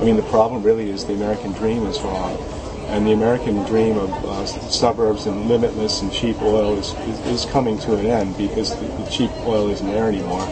[0.01, 2.62] I mean the problem really is the American dream is wrong
[2.93, 7.51] and the American dream of uh, suburbs and limitless and cheap oil is, is, is
[7.51, 10.43] coming to an end because the, the, cheap oil isn't there anymore.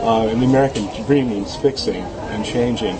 [0.00, 2.96] Uh, and the American dream means fixing and changing.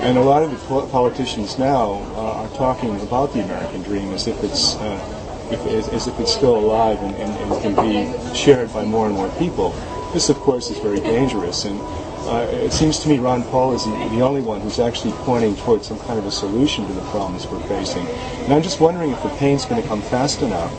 [0.00, 4.26] And a lot of the politicians now uh, are talking about the American dream as
[4.26, 8.34] if it's uh, if, as, as, if it's still alive and, and, and can be
[8.34, 9.70] shared by more and more people.
[10.12, 11.64] This, of course, is very dangerous.
[11.64, 11.80] And
[12.26, 15.86] uh, it seems to me Ron Paul is the, only one who's actually pointing towards
[15.86, 18.06] some kind of a solution to the problems we're facing.
[18.06, 20.72] And I'm just wondering if the pain's going to come fast enough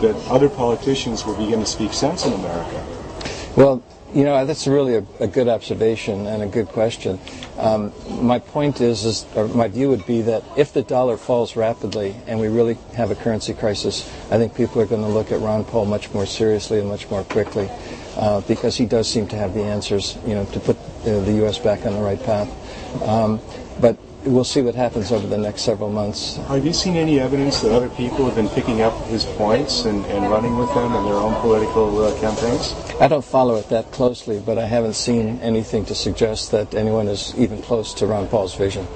[0.00, 2.86] that other politicians will begin to speak sense in America.
[3.56, 3.82] Well,
[4.14, 7.18] you know, that's really a, a good observation and a good question.
[7.58, 11.56] Um, my point is, is, or my view would be that if the dollar falls
[11.56, 15.32] rapidly and we really have a currency crisis, I think people are going to look
[15.32, 17.68] at Ron Paul much more seriously and much more quickly
[18.16, 21.32] uh, because he does seem to have the answers, you know, to put uh, the
[21.44, 21.58] U.S.
[21.58, 22.48] back on the right path.
[23.02, 23.40] Um,
[23.80, 26.36] but we'll see what happens over the next several months.
[26.48, 30.04] Have you seen any evidence that other people have been picking up his points and,
[30.06, 32.74] and running with them in their own political uh, campaigns?
[33.00, 37.08] I don't follow it that closely, but I haven't seen anything to suggest that anyone
[37.08, 38.86] is even close to Ron Paul's vision.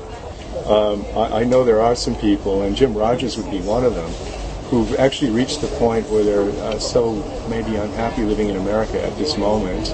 [0.66, 3.94] Um, I, I know there are some people, and Jim Rogers would be one of
[3.94, 4.10] them,
[4.70, 7.14] who've actually reached the point where they're uh, so
[7.48, 9.88] maybe unhappy living in America at this moment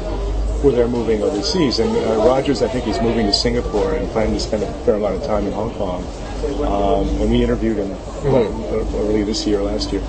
[0.64, 1.78] where they're moving overseas.
[1.78, 4.94] And uh, Rogers, I think, is moving to Singapore and planning to spend a fair
[4.94, 6.02] amount of time in Hong Kong.
[6.64, 8.96] Um, and we interviewed him mm-hmm.
[8.96, 10.02] earlier this year, last year.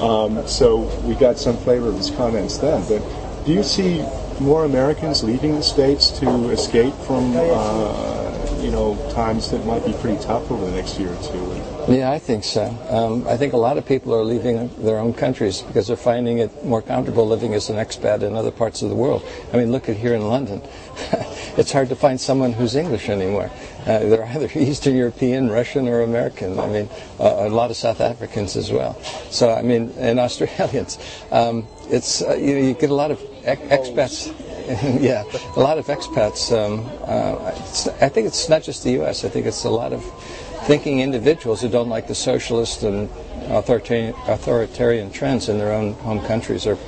[0.00, 2.86] Um, so we got some flavor of his comments then.
[2.88, 3.02] But
[3.46, 4.04] do you see
[4.40, 9.92] more Americans leaving the states to escape from, uh, you know, times that might be
[9.94, 11.62] pretty tough over the next year or two?
[11.88, 12.66] Yeah, I think so.
[12.88, 16.38] Um, I think a lot of people are leaving their own countries because they're finding
[16.38, 19.24] it more comfortable living as an expat in other parts of the world.
[19.52, 20.62] I mean, look at here in London.
[21.56, 23.50] it's hard to find someone who's English anymore.
[23.80, 26.60] Uh, they're either Eastern European, Russian, or American.
[26.60, 26.88] I mean,
[27.18, 29.00] uh, a lot of South Africans as well.
[29.30, 30.98] So, I mean, and Australians.
[31.30, 34.32] Um, it's uh, you, know, you get a lot of ex- expats.
[35.00, 35.24] yeah,
[35.56, 36.52] a lot of expats.
[36.52, 37.50] Um, uh,
[38.00, 39.24] I think it's not just the U.S.
[39.24, 40.04] I think it's a lot of
[40.64, 43.08] thinking individuals who don't like the socialist and
[43.48, 46.78] authoritarian, authoritarian trends in their own home countries are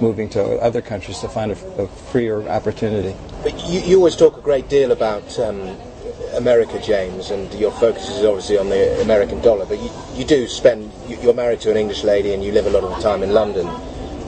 [0.00, 3.14] moving to other countries to find a, a freer opportunity.
[3.42, 5.76] But you, you, always talk a great deal about um,
[6.34, 9.66] America, James, and your focus is obviously on the American dollar.
[9.66, 12.70] But you, you do spend, you're married to an English lady and you live a
[12.70, 13.68] lot of the time in London.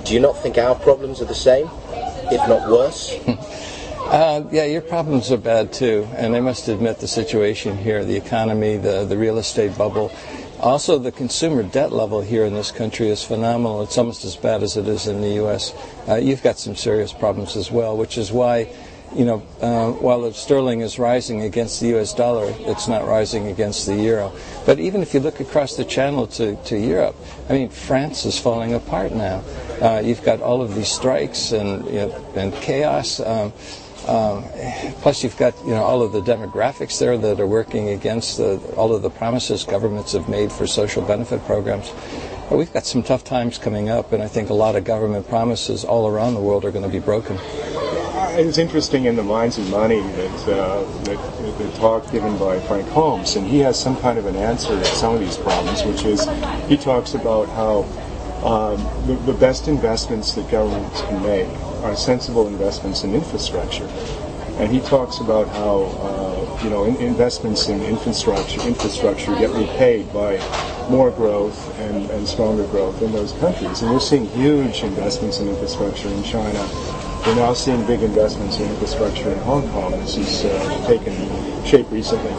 [0.05, 1.69] Do you not think our problems are the same,
[2.31, 3.15] if not worse?
[4.09, 8.17] Uh, yeah, your problems are bad too, and I must admit the situation here, the
[8.17, 10.11] economy, the the real estate bubble,
[10.61, 13.83] also the consumer debt level here in this country is phenomenal.
[13.83, 15.75] It's almost as bad as it is in the U.S.
[16.09, 18.69] Uh, you've got some serious problems as well, which is why.
[19.17, 22.13] You know, uh, while the sterling is rising against the U.S.
[22.13, 24.33] dollar, it's not rising against the euro.
[24.67, 27.17] But even if you look across the channel to, to Europe,
[27.49, 29.43] I mean, France is falling apart now.
[29.81, 33.19] Uh, you've got all of these strikes and you know, and chaos.
[33.21, 33.55] Um,
[34.07, 34.45] um,
[35.03, 38.59] plus, you've got you know all of the demographics there that are working against the,
[38.77, 41.93] all of the promises governments have made for social benefit programs.
[42.49, 45.29] But we've got some tough times coming up, and I think a lot of government
[45.29, 47.39] promises all around the world are going to be broken.
[48.41, 52.89] It's interesting in the Mines and Money that, uh, that the talk given by Frank
[52.89, 56.05] Holmes, and he has some kind of an answer to some of these problems, which
[56.05, 56.27] is
[56.69, 57.83] he talks about how
[58.47, 61.49] um, the, the best investments that governments can make
[61.85, 63.87] are sensible investments in infrastructure.
[64.59, 70.13] And he talks about how uh, you know in, investments in infrastructure infrastructure get repaid
[70.13, 70.39] by
[70.91, 73.83] more growth and, and stronger growth in those countries.
[73.83, 76.67] And we're seeing huge investments in infrastructure in China.
[77.27, 79.91] We're now seeing big investments in infrastructure in Hong Kong.
[79.93, 81.15] This has uh, taken
[81.65, 82.33] shape recently.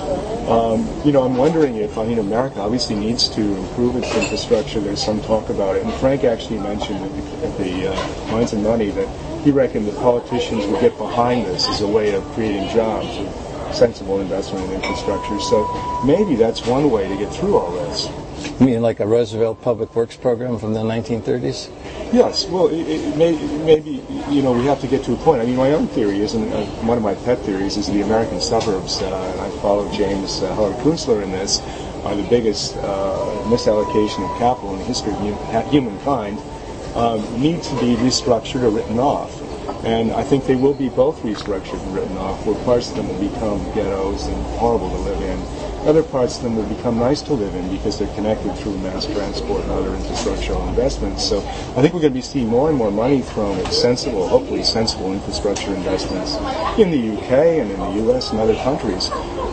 [0.49, 4.79] Um, you know, I'm wondering if, I mean, America obviously needs to improve its infrastructure.
[4.79, 5.83] There's some talk about it.
[5.83, 9.07] And Frank actually mentioned at the, at the uh, Mines and Money that
[9.43, 13.49] he reckoned that politicians would get behind this as a way of creating jobs with
[13.73, 15.39] sensible investment in infrastructure.
[15.39, 18.09] So maybe that's one way to get through all this.
[18.59, 21.69] You mean like a Roosevelt Public Works program from the 1930s?
[22.13, 22.47] Yes.
[22.47, 25.41] Well, it, it may, maybe you know we have to get to a point.
[25.41, 28.01] I mean, my own theory is, and uh, one of my pet theories is the
[28.01, 31.59] American suburbs, uh, and I follow James uh, Howard Kunstler in this,
[32.03, 33.13] are the biggest uh,
[33.45, 36.58] misallocation of capital in the history of humankind um,
[36.95, 39.31] Um, need to be restructured or written off.
[39.85, 43.07] And I think they will be both restructured and written off, where parts of them
[43.07, 45.87] will become ghettos and horrible to live in.
[45.87, 49.05] Other parts of them will become nice to live in because they're connected through mass
[49.05, 51.23] transport and other infrastructural investments.
[51.23, 54.63] So I think we're going to be seeing more and more money from sensible, hopefully
[54.63, 56.35] sensible infrastructure investments
[56.77, 59.09] in the UK and in the US and other countries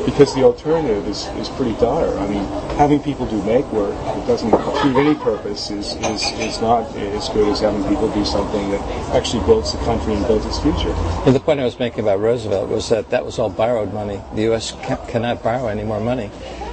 [0.06, 2.16] because the alternative is, is pretty dire.
[2.16, 2.44] I mean,
[2.78, 7.28] having people do make work that doesn't achieve any purpose is, is, is not as
[7.30, 8.80] good as having people do something that
[9.14, 10.92] actually builds the country and builds its future.
[11.26, 14.20] And the point I was making about Roosevelt was that that was all borrowed money.
[14.34, 14.72] The U.S.
[15.08, 16.30] cannot borrow any more money.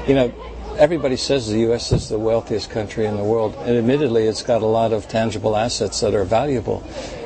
[0.08, 0.34] You know,
[0.78, 1.92] everybody says the U.S.
[1.92, 5.56] is the wealthiest country in the world, and admittedly, it's got a lot of tangible
[5.56, 6.84] assets that are valuable.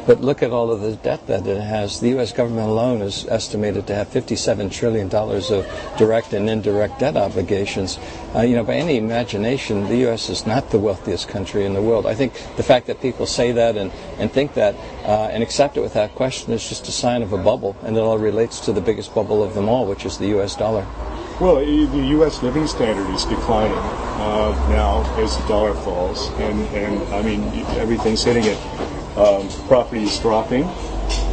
[0.08, 2.00] But look at all of the debt that it has.
[2.00, 2.32] The U.S.
[2.32, 8.00] government alone is estimated to have $57 trillion of direct and indirect debt obligations.
[8.34, 10.30] Uh, you know, by any imagination, the U.S.
[10.30, 12.06] is not the wealthiest country in the world.
[12.06, 15.76] I think the fact that people say that and, and think that uh, and accept
[15.76, 18.72] it without question is just a sign of a bubble, and it all relates to
[18.72, 20.56] the biggest bubble of them all, which is the U.S.
[20.56, 20.88] dollar.
[21.42, 22.42] Well, the U.S.
[22.42, 27.44] living standard is declining uh, now as the dollar falls, and, and I mean
[27.78, 28.87] everything's hitting it
[29.18, 30.64] um, property is dropping.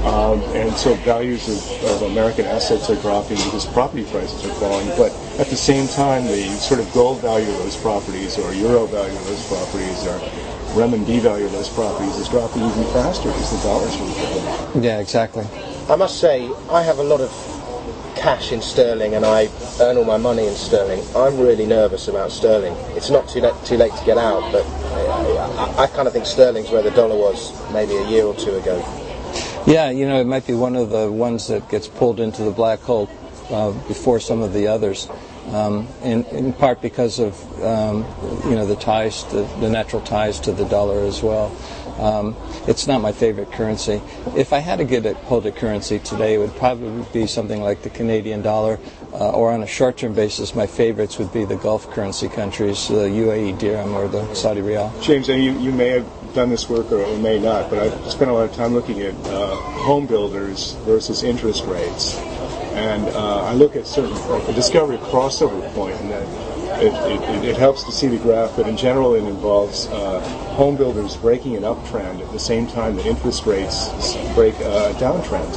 [0.05, 4.87] Um, and so values of, of American assets are dropping because property prices are falling.
[4.99, 8.87] But at the same time, the sort of gold value of those properties or euro
[8.87, 10.18] value of those properties or
[10.76, 14.80] renminbi value of those properties is dropping even faster because the dollar's weaker.
[14.80, 15.47] Yeah, exactly.
[15.89, 17.30] I must say, I have a lot of
[18.16, 19.48] cash in sterling and I
[19.80, 21.02] earn all my money in sterling.
[21.16, 22.74] I'm really nervous about sterling.
[22.96, 26.26] It's not too late, too late to get out, but I, I kind of think
[26.26, 28.78] sterling's where the dollar was maybe a year or two ago.
[29.66, 32.50] Yeah, you know, it might be one of the ones that gets pulled into the
[32.50, 33.08] black hole
[33.50, 35.08] uh, before some of the others.
[35.52, 38.04] Um, in, in part because of um,
[38.44, 41.54] you know the ties, to, the natural ties to the dollar as well.
[41.99, 42.36] Um,
[42.66, 44.01] it's not my favorite currency.
[44.36, 47.62] If I had to get a hold of currency today, it would probably be something
[47.62, 48.78] like the Canadian dollar,
[49.12, 53.09] uh, or on a short-term basis, my favorites would be the Gulf currency countries, the
[53.09, 54.90] UAE dirham or the Saudi riyal.
[55.03, 58.34] James, you, you may have done this work or, may not, but I've spent a
[58.34, 62.16] lot of time looking at uh, home builders versus interest rates.
[62.74, 64.14] And uh, I look at certain,
[64.53, 66.43] discovery crossover point, and that
[66.80, 70.20] it, it, it, helps to see the graph, but in general it involves uh,
[70.54, 73.88] home builders breaking an uptrend at the same time that interest rates
[74.34, 75.52] break a downtrend.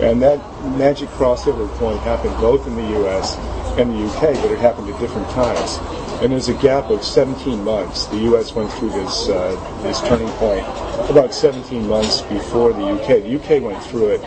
[0.00, 0.38] And that
[0.76, 3.36] magic crossover point happened both in the U.S.
[3.78, 5.78] and the U.K., but it happened at different times.
[6.22, 8.06] And there's a gap of 17 months.
[8.06, 8.54] The U.S.
[8.54, 10.66] went through this uh, this turning point
[11.10, 13.20] about 17 months before the U.K.
[13.20, 13.60] The U.K.
[13.60, 14.20] went through it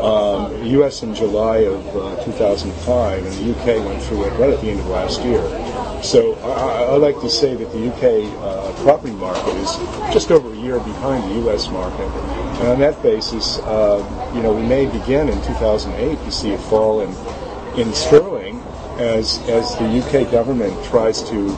[0.00, 1.02] um, U.S.
[1.02, 3.80] in July of uh, 2005, and the U.K.
[3.80, 5.40] went through it right at the end of last year.
[6.02, 8.26] So I, I like to say that the U.K.
[8.38, 9.76] Uh, property market is
[10.12, 11.68] just over a year behind the U.S.
[11.68, 12.08] market.
[12.60, 16.58] And on that basis, uh, you know, we may begin in 2008 to see a
[16.58, 17.10] fall in
[17.78, 18.60] in sterling
[18.98, 21.56] as as the UK government tries to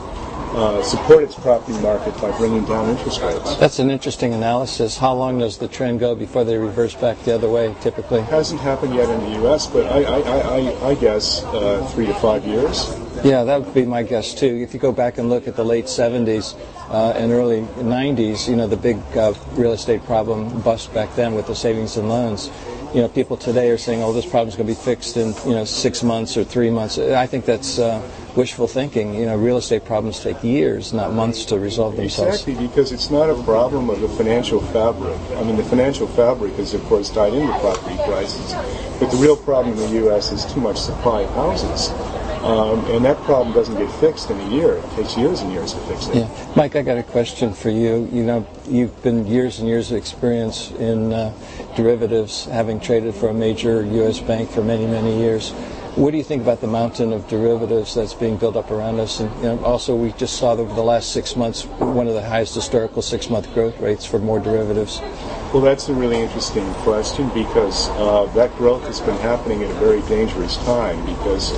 [0.55, 3.57] uh, support its property market by bringing down interest rates.
[3.57, 4.99] That's an interesting analysis.
[4.99, 8.21] How long does the trend go before they reverse back the other way, typically?
[8.21, 12.07] It hasn't happened yet in the U.S., but I, I, I, I guess uh, three
[12.07, 12.95] to five years.
[13.25, 14.47] Yeah, that would be my guess too.
[14.47, 16.59] If you go back and look at the late 70s
[16.91, 21.35] uh, and early 90s, you know, the big uh, real estate problem bust back then
[21.35, 22.51] with the savings and loans
[22.95, 25.55] you know, people today are saying, "Oh, this problem's going to be fixed in you
[25.55, 28.03] know six months or three months." I think that's uh,
[28.37, 29.15] wishful thinking.
[29.15, 32.43] You know, real estate problems take years, not months, to resolve themselves.
[32.43, 35.19] Exactly, because it's not a problem of the financial fabric.
[35.37, 38.53] I mean, the financial fabric is, of course, tied into property prices,
[39.01, 40.31] but the real problem in the U.S.
[40.31, 41.89] is too much supply of houses.
[42.43, 44.75] Um, and that problem doesn't get fixed in a year.
[44.75, 46.17] It takes years and years to fix it.
[46.17, 46.53] Yeah.
[46.57, 48.09] Mike, I got a question for you.
[48.13, 51.33] You know, you've been years and years of experience in uh,
[51.77, 54.19] derivatives, having traded for a major U.S.
[54.19, 55.53] bank for many, many years.
[55.95, 59.21] What do you think about the mountain of derivatives that's being built up around us?
[59.21, 62.27] And you know, also, we just saw over the last six months one of the
[62.27, 65.01] highest historical six-month growth rates for more derivatives.
[65.53, 69.75] Well, that's a really interesting question because uh, that growth has been happening at a
[69.75, 71.53] very dangerous time because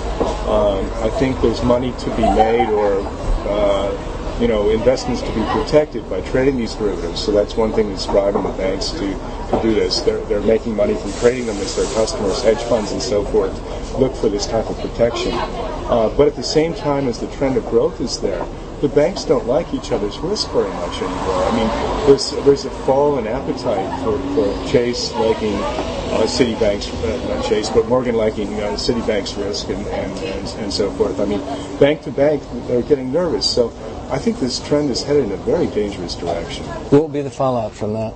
[0.48, 3.06] um, I think there's money to be made or
[3.46, 7.22] uh, you know investments to be protected by trading these derivatives.
[7.22, 10.00] So that's one thing that's driving the banks to, to do this.
[10.00, 13.52] They're, they're making money from trading them as their customers, hedge funds and so forth,
[13.96, 15.30] look for this type of protection.
[15.32, 18.44] Uh, but at the same time as the trend of growth is there,
[18.84, 21.42] the banks don't like each other's risk very much anymore.
[21.42, 27.34] I mean, there's there's a fall in appetite for, for Chase liking uh, Citibank's, uh,
[27.34, 31.18] not Chase, but Morgan liking uh, Citibank's risk and, and, and, and so forth.
[31.18, 31.40] I mean,
[31.80, 33.50] bank to bank, they're getting nervous.
[33.50, 33.68] So
[34.10, 36.66] I think this trend is headed in a very dangerous direction.
[36.66, 38.12] What will be the fallout from that,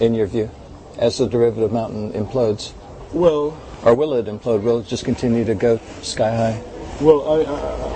[0.00, 0.50] in your view,
[0.98, 2.72] as the derivative mountain implodes?
[3.12, 4.62] Well, or will it implode?
[4.62, 6.62] Will it just continue to go sky high?
[7.00, 7.87] Well, I, I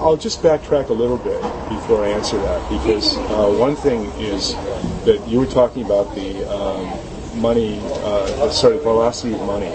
[0.00, 4.54] I'll just backtrack a little bit before I answer that because uh, one thing is
[5.04, 9.74] that you were talking about the um, money, uh, sorry, velocity of money.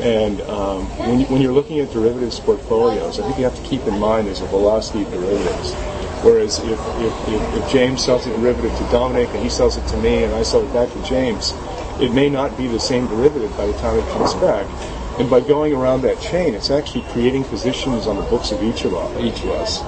[0.00, 3.62] And um, when, you, when you're looking at derivatives portfolios, I think you have to
[3.62, 5.74] keep in mind there's a velocity of derivatives.
[6.22, 9.86] Whereas if, if, if, if James sells a derivative to Dominic and he sells it
[9.88, 11.52] to me and I sell it back to James,
[12.00, 14.66] it may not be the same derivative by the time it comes back.
[15.18, 18.84] And by going around that chain, it's actually creating positions on the books of each
[18.84, 19.80] of, each of us.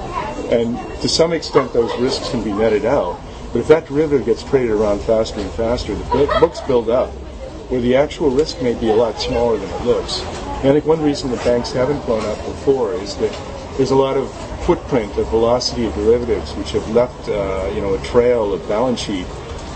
[0.53, 3.21] And to some extent, those risks can be netted out.
[3.53, 7.11] But if that derivative gets traded around faster and faster, the books build up,
[7.71, 10.21] where the actual risk may be a lot smaller than it looks.
[10.63, 13.33] And I think one reason the banks haven't blown up before is that
[13.77, 14.33] there's a lot of
[14.65, 19.01] footprint of velocity of derivatives which have left, uh, you know, a trail of balance
[19.01, 19.27] sheet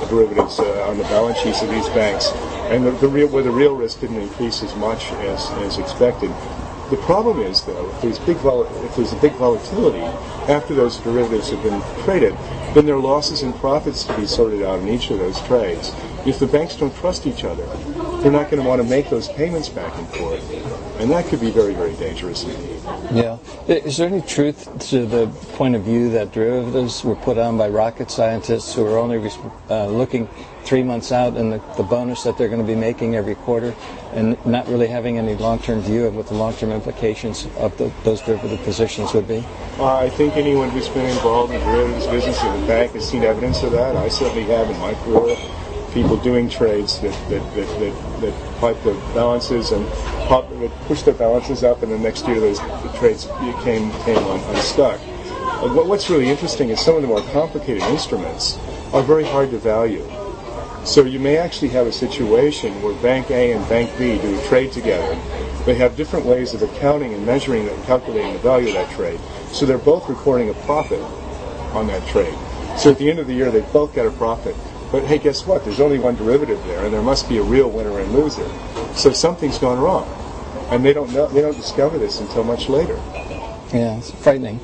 [0.09, 2.31] derivatives uh, on the balance sheets of these banks
[2.71, 6.31] and the, the real, where the real risk didn't increase as much as, as expected.
[6.91, 10.03] The problem is, though, if there's, big vol- if there's a big volatility
[10.51, 12.35] after those derivatives have been traded,
[12.75, 15.93] then there are losses and profits to be sorted out in each of those trades.
[16.27, 17.65] If the banks don't trust each other,
[18.23, 21.01] they're not going to want to make those payments back and forth.
[21.01, 22.81] And that could be very, very dangerous indeed.
[23.13, 23.39] Yeah.
[23.69, 27.69] Is there any truth to the point of view that derivatives were put on by
[27.69, 29.19] rocket scientists who are only
[29.71, 30.29] uh, looking
[30.65, 33.75] three months out and the, the, bonus that they're going to be making every quarter
[34.13, 38.21] and not really having any long-term view of what the long-term implications of the, those
[38.23, 39.45] derivative positions would be?
[39.79, 43.09] Uh, I think anyone who's been involved in the derivatives business in the bank has
[43.09, 43.97] seen evidence of that.
[43.97, 45.37] I certainly have in my career
[45.93, 49.87] people doing trades that that, that, that, that pipe the balances and
[50.29, 53.27] pop, that push their balances up, and the next year those the trades
[53.65, 55.01] came came un, unstuck.
[55.01, 58.57] Uh, what's really interesting is some of the more complicated instruments
[58.93, 60.07] are very hard to value.
[60.85, 64.43] So you may actually have a situation where Bank A and Bank B do a
[64.49, 65.15] trade together.
[65.67, 69.21] They have different ways of accounting and measuring and calculating the value of that trade.
[69.53, 71.01] So they're both recording a profit
[71.75, 72.35] on that trade.
[72.79, 74.57] So at the end of the year, they both get a profit.
[74.91, 75.65] But hey, guess what?
[75.65, 78.49] There's only one derivative there, and there must be a real winner and loser.
[78.95, 80.09] So something's gone wrong,
[80.71, 81.29] and they don't know.
[81.29, 82.95] They don't discover this until much later.
[83.73, 84.59] Yeah, it's frightening.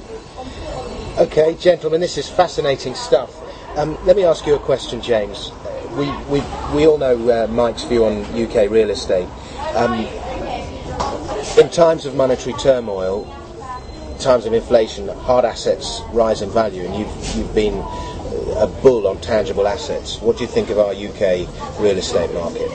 [1.19, 3.35] Okay, gentlemen, this is fascinating stuff.
[3.79, 5.53] Um, let me ask you a question, James.
[5.97, 6.43] We we
[6.75, 9.29] we all know uh, Mike's view on UK real estate.
[9.75, 9.93] Um,
[11.59, 13.25] in times of monetary turmoil,
[14.21, 17.75] times of inflation, hard assets rise in value, and you've you've been
[18.57, 20.21] a bull on tangible assets.
[20.21, 21.49] What do you think of our UK
[21.81, 22.71] real estate market?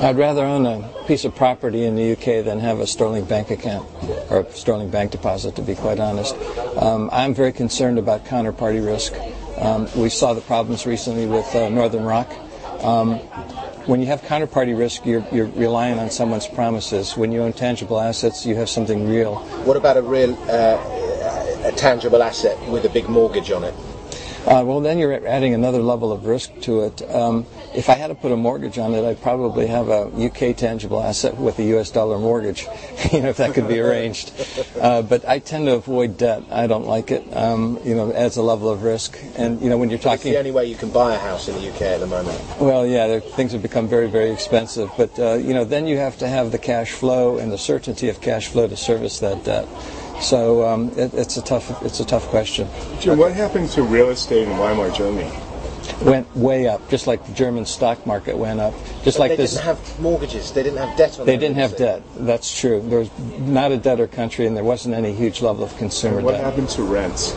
[0.00, 3.50] I'd rather own a piece of property in the UK than have a sterling bank
[3.50, 3.88] account
[4.30, 6.34] or a sterling bank deposit, to be quite honest.
[6.76, 9.12] Um, I'm very concerned about counterparty risk.
[9.58, 12.32] Um, we saw the problems recently with uh, Northern Rock.
[12.82, 13.18] Um,
[13.86, 17.16] when you have counterparty risk, you're, you're, relying on someone's promises.
[17.16, 19.36] When you own tangible assets, you have something real.
[19.64, 23.74] What about a real, uh, a tangible asset with a big mortgage on it?
[24.46, 27.02] Uh, well, then you're adding another level of risk to it.
[27.14, 30.56] Um, if I had to put a mortgage on it, I'd probably have a UK
[30.56, 32.66] tangible asset with a US dollar mortgage,
[33.12, 34.32] you know, if that could be arranged.
[34.82, 36.42] Uh, but I tend to avoid debt.
[36.50, 37.24] I don't like it.
[37.36, 39.16] Um, you know, adds a level of risk.
[39.36, 41.46] And you know, when you're talking, it's the only way you can buy a house
[41.46, 42.40] in the UK at the moment.
[42.58, 44.90] Well, yeah, things have become very, very expensive.
[44.96, 48.08] But uh, you know, then you have to have the cash flow and the certainty
[48.08, 49.68] of cash flow to service that debt.
[50.20, 52.68] So um, it, it's a tough it's a tough question.
[53.00, 55.30] Jim, what happened to real estate in Weimar Germany?
[56.00, 58.74] Went way up, just like the German stock market went up.
[59.04, 59.52] Just but like they this.
[59.52, 60.52] They didn't have mortgages.
[60.52, 61.26] They didn't have debt on.
[61.26, 62.02] They didn't have debt.
[62.16, 62.80] That's true.
[62.80, 66.24] There was not a debtor country, and there wasn't any huge level of consumer and
[66.24, 66.44] what debt.
[66.44, 67.34] What happened to rents?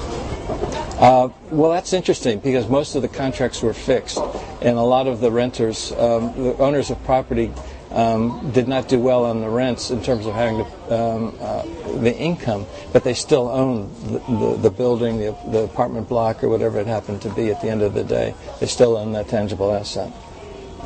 [0.97, 4.17] Uh, well, that's interesting because most of the contracts were fixed,
[4.61, 7.51] and a lot of the renters, um, the owners of property,
[7.91, 11.61] um, did not do well on the rents in terms of having to, um, uh,
[11.99, 16.49] the income, but they still own the, the, the building, the, the, apartment block, or
[16.49, 18.33] whatever it happened to be at the end of the day.
[18.59, 20.11] They still own that tangible asset.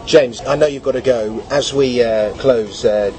[0.05, 1.43] James, I know you've got to go.
[1.51, 3.11] As we uh, close, uh,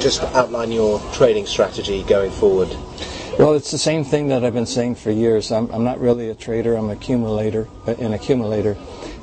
[0.00, 2.68] just outline your trading strategy going forward.
[3.38, 5.52] Well, it's the same thing that I've been saying for years.
[5.52, 6.74] I'm, I'm not really a trader.
[6.74, 7.68] I'm an accumulator.
[7.86, 8.76] An accumulator.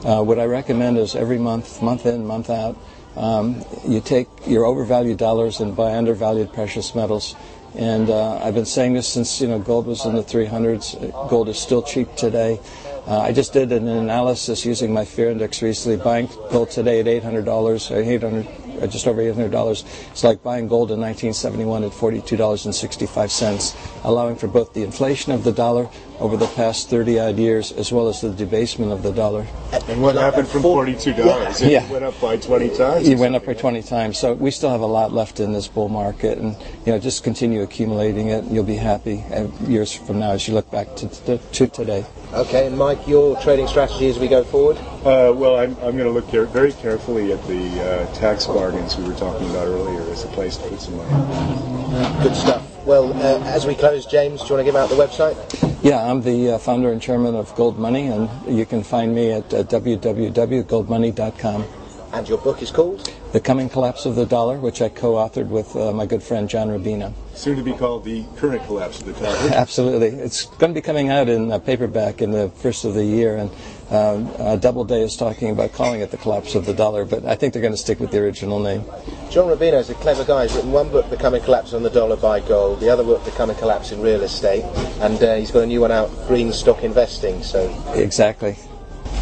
[0.06, 2.78] Uh, what I recommend is every month, month in, month out,
[3.16, 7.36] um, you take your overvalued dollars and buy undervalued precious metals.
[7.76, 11.30] And uh, I've been saying this since you know gold was in the 300s.
[11.30, 12.60] Gold is still cheap today.
[13.08, 17.06] Uh, I just did an analysis using my fear index recently, buying gold today at
[17.06, 18.48] $800, 800
[18.82, 19.84] uh, just over $800.
[20.12, 25.52] It's like buying gold in 1971 at $42.65, allowing for both the inflation of the
[25.52, 25.88] dollar
[26.20, 29.46] over the past 30 odd years as well as the debasement of the dollar.
[29.88, 31.18] And what happened from $42?
[31.62, 31.68] Yeah.
[31.68, 31.84] yeah.
[31.84, 33.08] It went up by 20 times?
[33.08, 34.18] It went up by 20 times.
[34.18, 36.38] So we still have a lot left in this bull market.
[36.38, 36.56] And,
[36.86, 38.46] you know, just continue accumulating it.
[38.46, 41.68] And you'll be happy uh, years from now as you look back to, to, to
[41.68, 42.06] today.
[42.34, 44.78] Okay, and Mike, your trading strategy as we go forward?
[45.06, 48.98] Uh, well, I'm, I'm going to look care- very carefully at the uh, tax bargains
[48.98, 52.24] we were talking about earlier as a place to put some money.
[52.24, 52.75] Good stuff.
[52.86, 55.36] Well, uh, as we close, James, do you want to give out the website?
[55.84, 59.32] Yeah, I'm the uh, founder and chairman of Gold Money, and you can find me
[59.32, 61.66] at uh, www.goldmoney.com.
[62.14, 63.12] And your book is called?
[63.34, 66.68] The Coming Collapse of the Dollar, which I co-authored with uh, my good friend John
[66.68, 67.12] Rubino.
[67.34, 69.36] Soon to be called The Current Collapse of the Dollar.
[69.52, 70.10] Absolutely.
[70.10, 73.50] It's going to be coming out in paperback in the first of the year, and
[73.92, 77.36] um, uh, Doubleday is talking about calling it The Collapse of the Dollar, but I
[77.36, 78.84] think they're going to stick with the original name.
[79.30, 80.48] John Rubino is a clever guy.
[80.48, 83.26] He's written one book, The Coming Collapse on the Dollar by Gold, the other book,
[83.26, 84.64] The Coming Collapse in Real Estate,
[85.02, 87.44] and uh, he's got a new one out, Green Stock Investing.
[87.44, 88.56] So Exactly.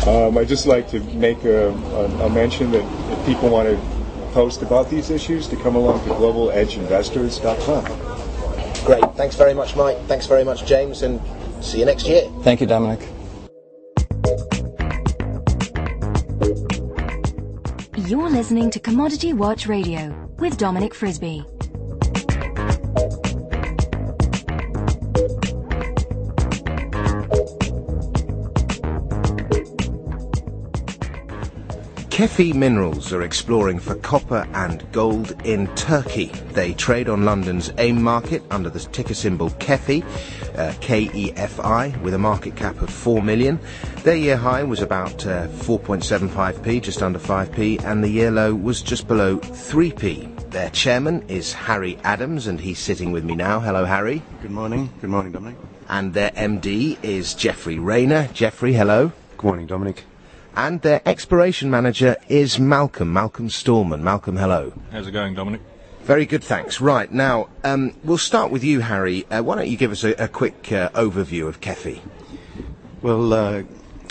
[0.07, 3.78] Um, I'd just like to make a, a, a, mention that if people want to
[4.34, 7.84] post about these issues, to come along to globaledgeinvestors.com.
[8.86, 9.03] Great.
[9.16, 9.97] Thanks very much, Mike.
[10.07, 11.22] Thanks very much, James, and
[11.64, 12.30] see you next year.
[12.41, 13.07] Thank you, Dominic.
[18.14, 21.43] You're listening to Commodity Watch Radio with Dominic Frisby.
[32.14, 36.28] KEFI Minerals are exploring for copper and gold in Turkey.
[36.51, 40.05] They trade on London's AIM market under the ticker symbol KEFI,
[40.55, 43.59] uh, K-E-F-I, with a market cap of 4 million.
[44.03, 48.84] Their year high was about uh, 4.75p, just under 5p, and the year low was
[48.84, 50.51] just below 3p.
[50.51, 53.59] Their chairman is Harry Adams, and he's sitting with me now.
[53.59, 54.22] Hello, Harry.
[54.43, 54.93] Good morning.
[55.01, 55.57] Good morning, Dominic.
[55.89, 58.30] And their MD is Jeffrey Rayner.
[58.34, 59.11] Jeffrey, hello.
[59.36, 60.03] Good morning, Dominic
[60.56, 64.04] and their exploration manager is Malcolm, Malcolm Stallman.
[64.04, 64.74] Malcolm, hello.
[64.91, 65.62] How's it going, Dominic?
[66.04, 66.82] Very good, thanks.
[66.82, 69.26] Right, now, um, we'll start with you, Harry.
[69.32, 72.01] Uh, why don't you give us a, a quick uh, overview of KEFI?
[73.01, 73.64] Well, uh,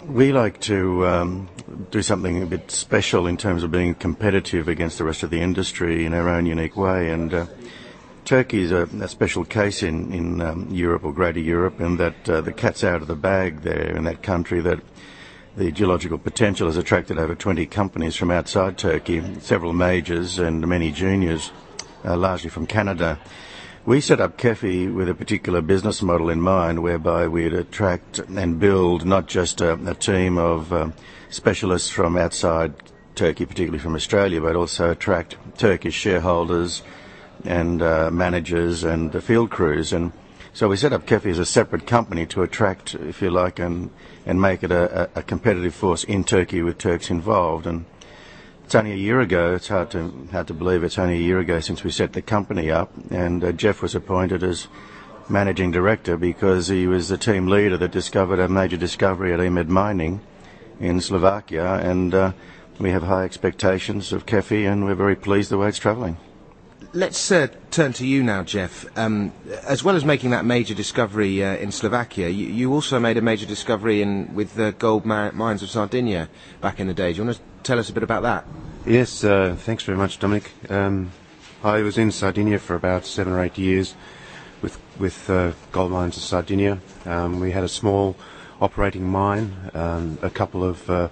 [0.06, 1.48] we like to um,
[1.90, 5.40] do something a bit special in terms of being competitive against the rest of the
[5.40, 7.10] industry in our own unique way.
[7.10, 7.46] And uh,
[8.24, 12.28] Turkey is a, a, special case in, in um, Europe or Greater Europe in that
[12.28, 14.80] uh, the cat's out of the bag there in that country that
[15.56, 20.90] the geological potential has attracted over 20 companies from outside Turkey, several majors and many
[20.90, 21.52] juniors,
[22.04, 23.18] uh, largely from Canada.
[23.84, 28.58] We set up KEFI with a particular business model in mind whereby we'd attract and
[28.58, 30.90] build not just a, a team of uh,
[31.28, 32.72] specialists from outside
[33.14, 36.82] Turkey, particularly from Australia, but also attract Turkish shareholders
[37.44, 39.92] and uh, managers and the field crews.
[39.92, 40.12] And
[40.54, 43.90] so we set up KEFI as a separate company to attract, if you like, and,
[44.24, 47.66] and make it a, a competitive force in Turkey with Turks involved.
[47.66, 47.84] And
[48.64, 51.38] it's only a year ago, it's hard to, hard to believe it's only a year
[51.38, 54.68] ago since we set the company up, and uh, Jeff was appointed as
[55.28, 59.68] managing director because he was the team leader that discovered a major discovery at Emed
[59.68, 60.20] Mining
[60.80, 62.32] in Slovakia, and uh,
[62.78, 66.16] we have high expectations of KEFI, and we're very pleased the way it's travelling.
[66.94, 68.84] Let's uh, turn to you now, Jeff.
[68.98, 69.32] Um,
[69.66, 73.22] as well as making that major discovery uh, in Slovakia, you, you, also made a
[73.22, 76.28] major discovery in, with the gold mines of Sardinia
[76.60, 77.14] back in the day.
[77.14, 78.44] Do you want to tell us a bit about that?
[78.84, 80.52] Yes, uh, thanks very much, Dominic.
[80.68, 81.12] Um,
[81.64, 83.94] I was in Sardinia for about seven or eight years
[84.60, 86.78] with with uh, gold mines of Sardinia.
[87.06, 88.16] Um, we had a small
[88.60, 91.08] operating mine, um, a couple of uh,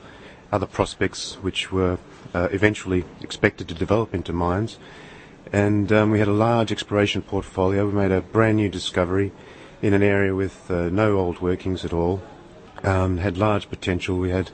[0.53, 1.97] other prospects which were
[2.35, 4.77] uh, eventually expected to develop into mines
[5.53, 7.87] and um, we had a large exploration portfolio.
[7.87, 9.33] We made a brand new discovery
[9.83, 12.23] in an area with uh, no old workings at all.
[12.83, 14.17] Um, had large potential.
[14.17, 14.51] We had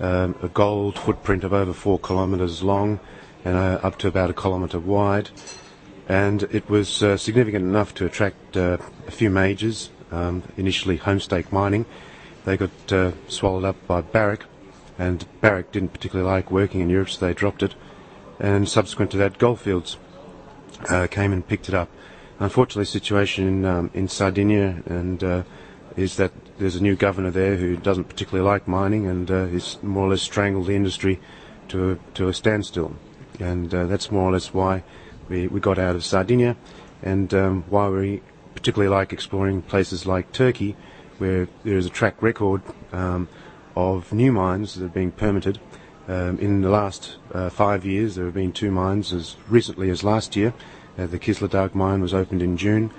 [0.00, 3.00] um, a gold footprint of over four kilometres long
[3.44, 5.30] and uh, up to about a kilometre wide,
[6.08, 9.90] and it was uh, significant enough to attract uh, a few majors.
[10.10, 11.84] Um, initially, Homestake Mining.
[12.44, 14.44] They got uh, swallowed up by Barrick,
[14.98, 17.74] and Barrick didn't particularly like working in Europe, so they dropped it.
[18.40, 19.98] And subsequent to that, Goldfields
[20.88, 21.88] uh, came and picked it up.
[22.40, 25.42] Unfortunately, the situation in, um, in Sardinia and uh,
[25.96, 29.78] is that there's a new governor there who doesn't particularly like mining and uh, is
[29.82, 31.18] more or less strangled the industry
[31.68, 32.94] to a, to a standstill.
[33.40, 34.84] And uh, that's more or less why
[35.28, 36.56] we, we got out of Sardinia
[37.02, 38.22] and um, why we
[38.54, 40.76] particularly like exploring places like Turkey
[41.18, 42.62] where there is a track record
[42.92, 43.28] um,
[43.76, 45.58] of new mines that are being permitted
[46.08, 50.02] um, in the last uh, five years, there have been two mines as recently as
[50.02, 50.54] last year.
[50.98, 52.90] Uh, the Kışladağ mine was opened in June,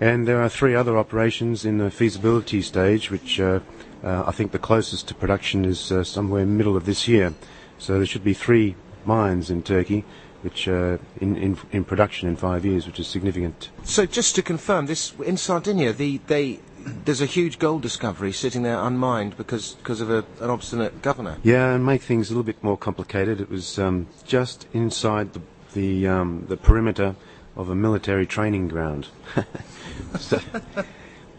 [0.00, 3.60] and there are three other operations in the feasibility stage, which uh,
[4.04, 7.34] uh I think the closest to production is uh, somewhere middle of this year.
[7.78, 10.04] So there should be three mines in Turkey
[10.42, 13.70] which uh, in, in, in production in five years, which is significant.
[13.84, 16.58] So just to confirm, this in Sardinia, the, they
[17.04, 21.38] there's a huge gold discovery sitting there unmined because because of a, an obstinate governor.
[21.42, 23.40] Yeah, and make things a little bit more complicated.
[23.40, 27.16] It was um, just inside the the, um, the perimeter
[27.56, 29.08] of a military training ground.
[30.18, 30.40] so,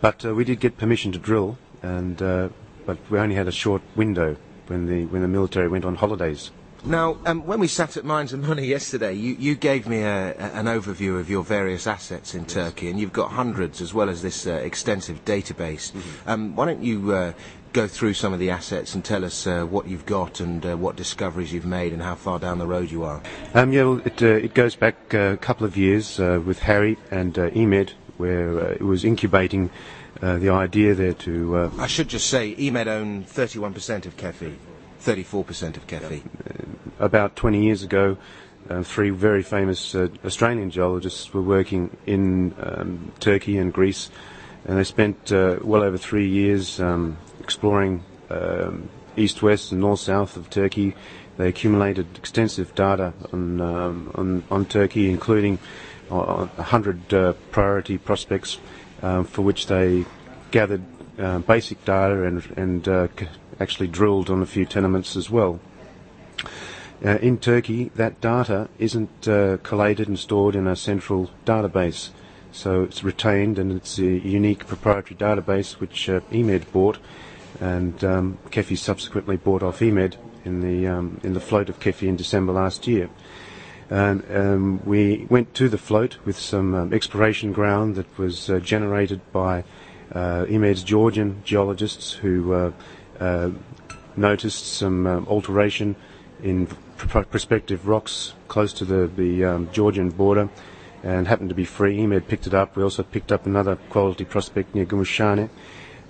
[0.02, 2.50] but uh, we did get permission to drill, and uh,
[2.86, 4.36] but we only had a short window
[4.68, 6.52] when the when the military went on holidays.
[6.86, 10.32] Now, um, when we sat at Mines and Money yesterday, you, you gave me a,
[10.34, 12.54] a, an overview of your various assets in yes.
[12.54, 15.92] Turkey, and you've got hundreds as well as this uh, extensive database.
[15.94, 16.30] Mm-hmm.
[16.30, 17.34] Um, why don't you uh,
[17.72, 20.76] go through some of the assets and tell us uh, what you've got and uh,
[20.76, 23.22] what discoveries you've made and how far down the road you are?
[23.54, 26.98] Um, yeah, well, it, uh, it goes back a couple of years uh, with Harry
[27.12, 29.70] and EMED, where it was incubating
[30.20, 31.72] the idea there to.
[31.78, 34.56] I should just say, EMED own 31% of KEFI.
[35.04, 36.22] 34% of KEFI.
[37.00, 38.18] About 20 years ago,
[38.70, 44.10] uh, three very famous uh, Australian geologists were working in um, Turkey and Greece,
[44.66, 50.00] and they spent uh, well over three years um, exploring um, east, west, and north,
[50.00, 50.96] south of Turkey,
[51.38, 55.58] They accumulated extensive data on, um, on, on, Turkey, including
[56.12, 58.60] uh, 100 uh, priority prospects
[59.02, 60.06] um, for which they
[60.52, 60.84] gathered
[61.18, 63.08] uh, basic data and, and uh,
[63.60, 65.60] actually drilled on a few tenements as well.
[67.04, 72.12] Uh, in Turkey, that data isn't uh, collated and stored in a central database.
[72.54, 77.00] So it's retained and it's a unique proprietary database which uh, EMED bought
[77.60, 82.08] and um, KEFI subsequently bought off EMED in the, um, in the float of KEFI
[82.08, 83.10] in December last year.
[83.90, 88.60] And um, we went to the float with some um, exploration ground that was uh,
[88.60, 89.66] generated by
[90.14, 92.72] uh, EMED's Georgian geologists who uh,
[93.20, 93.50] uh
[94.16, 95.96] noticed some um, alteration
[96.44, 96.68] in
[96.98, 100.50] prospective rocks close to the, the um, Georgian border
[101.04, 101.98] and happened to be free.
[101.98, 102.76] EMED picked it up.
[102.76, 105.50] We also picked up another quality prospect near Gumushane.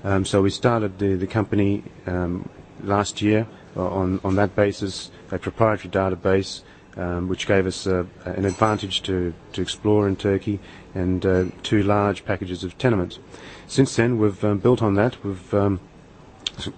[0.03, 2.49] Um, so we started the, the company um,
[2.84, 6.61] last year on, on that basis, a proprietary database
[6.97, 10.59] um, which gave us uh, an advantage to, to explore in Turkey
[10.93, 13.19] and uh, two large packages of tenements.
[13.67, 15.23] Since then, we've um, built on that.
[15.23, 15.79] We've um,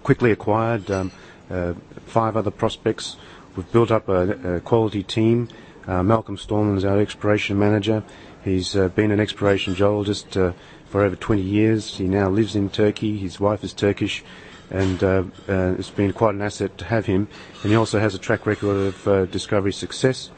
[0.03, 1.11] quickly acquired um,
[1.49, 1.73] uh,
[2.05, 3.17] five other prospects
[3.55, 5.47] We've built up a, a quality team.
[5.87, 8.03] Uh, Malcolm Stallman is our exploration manager.
[8.43, 10.53] He's uh, been an exploration geologist uh,
[10.87, 11.97] for over 20 years.
[11.97, 13.17] He now lives in Turkey.
[13.17, 14.23] His wife is Turkish,
[14.69, 17.29] and uh, uh, it's been quite an asset to have him.
[17.63, 20.31] And he also has a track record of uh, discovery success.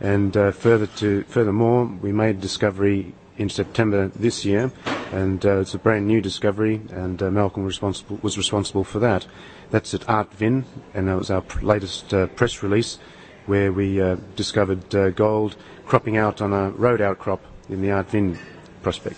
[0.00, 4.72] And further to furthermore, we made discovery in September this year,
[5.12, 6.80] and it's a brand new discovery.
[6.90, 9.26] And Malcolm responsible, was responsible for that.
[9.74, 10.62] That's at Artvin,
[10.94, 13.00] and that was our latest uh, press release
[13.46, 18.38] where we uh, discovered uh, gold cropping out on a road outcrop in the Artvin
[18.82, 19.16] prospect.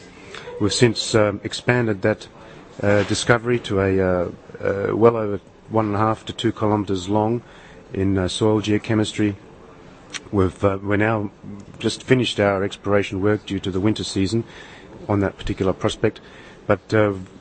[0.58, 2.28] We've since um, expanded that
[2.82, 7.06] uh, discovery to a uh, uh, well over one and a half to two kilometres
[7.06, 7.42] long
[7.92, 9.34] in soil geochemistry.
[10.32, 11.32] We've we're now
[11.78, 14.44] just finished our exploration work due to the winter season
[15.06, 16.22] on that particular prospect
[16.66, 16.80] but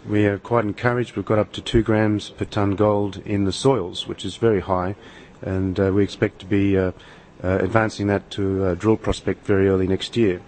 [0.08, 1.16] we are quite encouraged.
[1.16, 4.62] We've got up to two grams per tonne gold in the soils, which is very
[4.62, 4.96] high,
[5.42, 6.92] and uh, we expect to be uh,
[7.44, 10.42] uh advancing that to a drill prospect very early next year.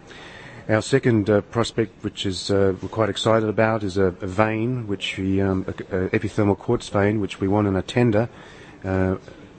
[0.70, 4.86] Our second uh, prospect, which is uh, we're quite excited about, is a, a vein,
[4.88, 5.72] which we um, a,
[6.06, 8.30] a epithermal quartz vein, which we won in a tender.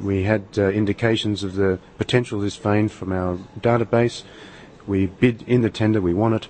[0.00, 4.22] we had indications of the potential of this vein from our database.
[4.86, 6.48] We bid in the tender, we won it,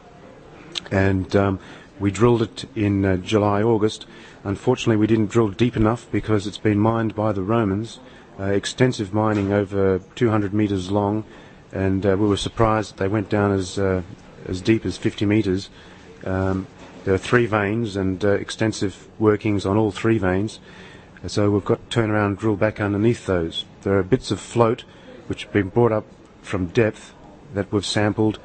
[0.90, 1.58] and um,
[2.00, 4.06] we drilled it in uh, July, August.
[4.44, 8.00] Unfortunately, we didn't drill deep enough because it's been mined by the Romans.
[8.38, 11.24] Uh, extensive mining over 200 metres long,
[11.72, 14.02] and uh, we were surprised that they went down as uh,
[14.46, 15.70] as deep as 50 metres.
[16.24, 16.68] Um,
[17.04, 20.60] there are three veins and uh, extensive workings on all three veins,
[21.26, 23.64] so we've got to turn around and drill back underneath those.
[23.82, 24.84] There are bits of float
[25.26, 26.06] which have been brought up
[26.40, 27.14] from depth
[27.54, 28.38] that we've sampled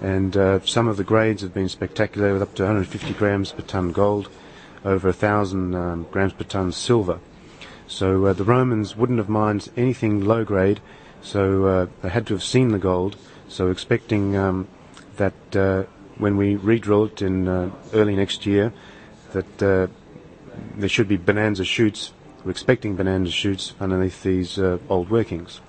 [0.00, 3.62] and uh, some of the grades have been spectacular with up to 150 grams per
[3.62, 4.30] ton gold,
[4.84, 7.20] over 1,000 um, grams per ton silver.
[7.86, 10.80] So uh, the Romans wouldn't have mined anything low grade,
[11.20, 13.16] so uh, they had to have seen the gold.
[13.48, 14.68] So expecting um,
[15.16, 15.82] that uh,
[16.16, 18.72] when we re-drill it in uh, early next year,
[19.32, 19.88] that uh,
[20.76, 22.12] there should be bonanza shoots.
[22.44, 25.60] We're expecting bonanza shoots underneath these old workings.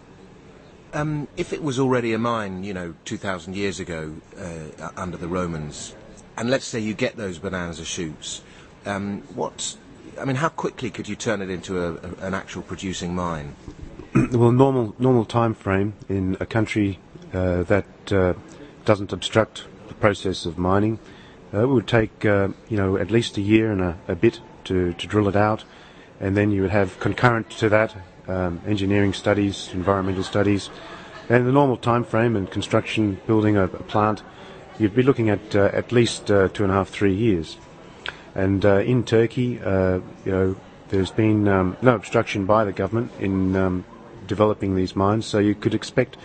[0.93, 5.27] Um, if it was already a mine, you know, 2,000 years ago uh, under the
[5.27, 5.95] Romans,
[6.37, 8.41] and let's say you get those bonanza shoots,
[8.85, 9.77] um, what,
[10.19, 13.55] I mean, how quickly could you turn it into a, a, an actual producing mine?
[14.31, 16.99] well, normal normal time frame in a country
[17.33, 18.33] uh, that uh,
[18.83, 20.99] doesn't obstruct the process of mining,
[21.53, 24.41] uh, it would take uh, you know at least a year and a, a bit
[24.65, 25.63] to, to drill it out,
[26.19, 27.95] and then you would have concurrent to that
[28.27, 30.69] um, engineering studies, environmental studies,
[31.29, 34.21] and the normal time frame and construction, building a, a plant,
[34.79, 37.57] you'd be looking at uh, at least uh, two and a half, three years.
[38.35, 40.55] And uh, in Turkey, uh, you know,
[40.89, 43.85] there's been um, no obstruction by the government in um,
[44.27, 46.17] developing these mines, so you could expect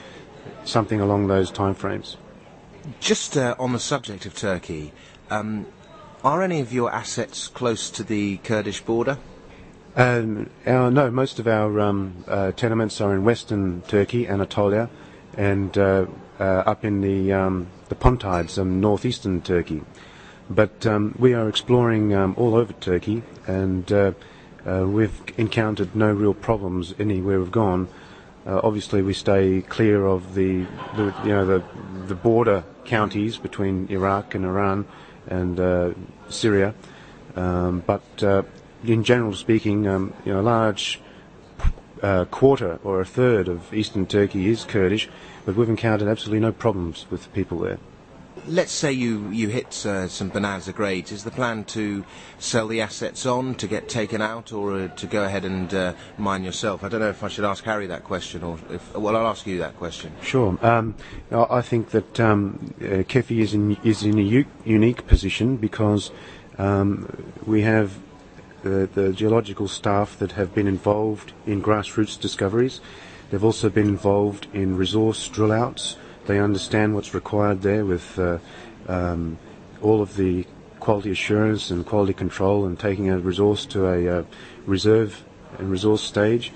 [0.65, 2.17] something along those time frames.
[3.01, 4.93] Just uh, on the subject of Turkey,
[5.31, 5.67] um,
[6.25, 9.19] are any of your assets close to the Kurdish border?
[9.97, 14.91] Um, our, no, most of our um, uh, tenements are in western Turkey, Anatolia,
[15.39, 16.05] and uh,
[16.39, 19.83] uh, up in the um, the Pontides, in northeastern Turkey.
[20.51, 24.13] But um, we are exploring um, all over Turkey, and uh,
[24.67, 27.89] uh, we've encountered no real problems anywhere we've gone.
[28.47, 30.67] Uh, obviously, we stay clear of the,
[30.97, 31.65] the, you know the
[32.07, 34.85] the border counties between Iraq and Iran
[35.27, 35.97] and
[36.29, 36.75] Syria,
[37.35, 38.03] but
[38.85, 41.01] in general speaking, um, you know, a large
[42.03, 45.09] uh, quarter or a third of eastern Turkey is Kurdish,
[45.45, 47.79] but we've encountered absolutely no problems with the people there.
[48.49, 51.11] Let's say you, you hit uh, some bonanza grades.
[51.11, 52.05] Is the plan to
[52.39, 55.95] sell the assets on, to get taken out, or uh, to go ahead and uh,
[56.17, 56.85] mine yourself?
[56.85, 58.95] I don't know if I should ask Harry that question, or if.
[58.95, 60.13] Well, I'll ask you that question.
[60.23, 60.57] Sure.
[60.63, 60.95] Um,
[61.33, 66.13] I think that um, uh, KEFI is in, is in a u- unique position because
[66.57, 67.99] um, we have
[68.67, 72.81] the, the geological staff that have been involved in grassroots discoveries.
[73.31, 75.97] They've also been involved in resource drill outs.
[76.27, 78.39] They understand what's required there with uh,
[78.89, 79.39] um,
[79.83, 80.47] all of the
[80.81, 84.25] quality assurance and quality control and taking a resource to a uh,
[84.67, 85.25] reserve
[85.59, 86.53] and resource stage.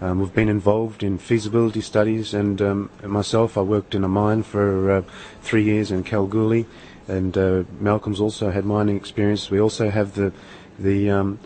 [0.00, 4.42] Um, we've been involved in feasibility studies, and um, myself, I worked in a mine
[4.42, 5.02] for uh,
[5.40, 6.66] three years in Kalgoorlie,
[7.08, 9.50] and uh, Malcolm's also had mining experience.
[9.50, 10.32] We also have the
[10.78, 11.38] the um,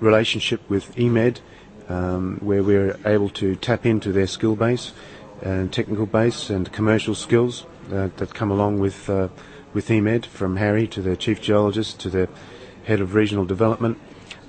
[0.00, 1.40] relationship with EMED,
[1.88, 4.92] um, where we're able to tap into their skill base
[5.42, 9.28] and technical base and commercial skills uh, that come along with uh,
[9.72, 12.28] with EMED, from Harry to the chief geologist to the
[12.84, 13.98] head of regional development.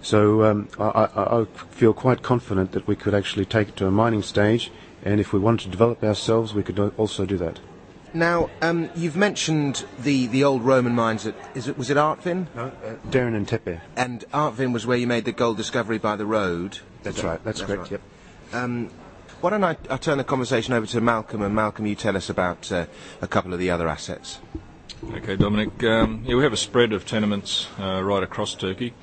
[0.02, 3.92] So um, I, I, feel quite confident that we could actually take it to a
[3.92, 4.72] mining stage,
[5.04, 7.60] and if we wanted to develop ourselves, we could also do that.
[8.14, 12.48] Now, um, you've mentioned the, the old Roman mines at, is it, was it Artvin?
[12.56, 13.80] No, uh, Derin and Tepe.
[13.96, 16.80] And Artvin was where you made the gold discovery by the road.
[17.04, 17.92] That's right, that's, that's correct, right.
[17.92, 18.02] yep.
[18.54, 18.90] Um,
[19.42, 22.30] why don't I, I, turn the conversation over to Malcolm, and Malcolm, you tell us
[22.30, 22.88] about uh,
[23.22, 24.40] a couple of the other assets.
[25.14, 25.84] Okay, Dominic.
[25.84, 28.94] Um, yeah, we have a spread of tenements uh, right across Turkey.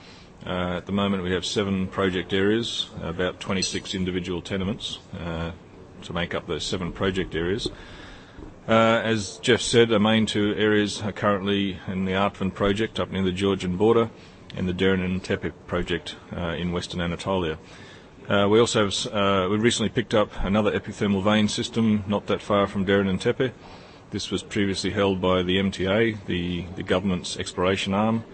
[0.44, 5.52] Uh, at the moment, we have seven project areas, about 26 individual tenements uh,
[6.02, 7.68] to make up those seven project areas.
[8.66, 13.10] Uh, as Jeff said, our main two areas are currently in the Artvin project up
[13.10, 14.08] near the Georgian border
[14.56, 17.58] and the Derin and Tepe project uh, in western Anatolia.
[18.26, 22.40] Uh, we also have, uh, we recently picked up another epithermal vein system not that
[22.40, 23.52] far from Derin and Tepe.
[24.12, 28.24] This was previously held by the MTA, the, the government's exploration arm.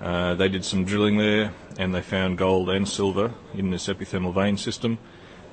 [0.00, 4.32] Uh, they did some drilling there and they found gold and silver in this epithermal
[4.32, 4.98] vein system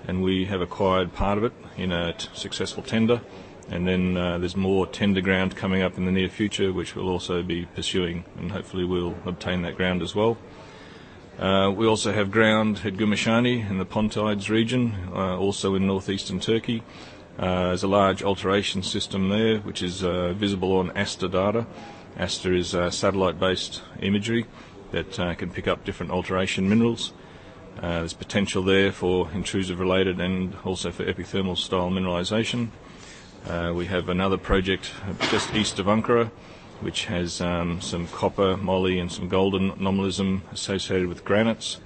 [0.08, 3.22] and we have acquired part of it in a t- successful tender
[3.70, 7.10] and then uh, there's more tender ground coming up in the near future, which we'll
[7.10, 10.38] also be pursuing, and hopefully we'll obtain that ground as well.
[11.40, 16.40] Uh, we also have ground at Gumushane in the Pontides region, uh, also in northeastern
[16.40, 16.84] Turkey.
[17.40, 21.66] Uh, there's a large alteration system there, which is uh, visible on ASTER data.
[22.18, 24.46] ASTER is uh, satellite-based imagery
[24.92, 27.14] that can pick up different alteration minerals.
[27.80, 32.70] there's potential there for intrusive-related and also for epithermal-style mineralisation.
[33.48, 34.92] Uh, we have another project
[35.30, 36.30] just east of Ankara,
[36.80, 41.80] which has um, some copper, moly, and some golden anomalism associated with granites.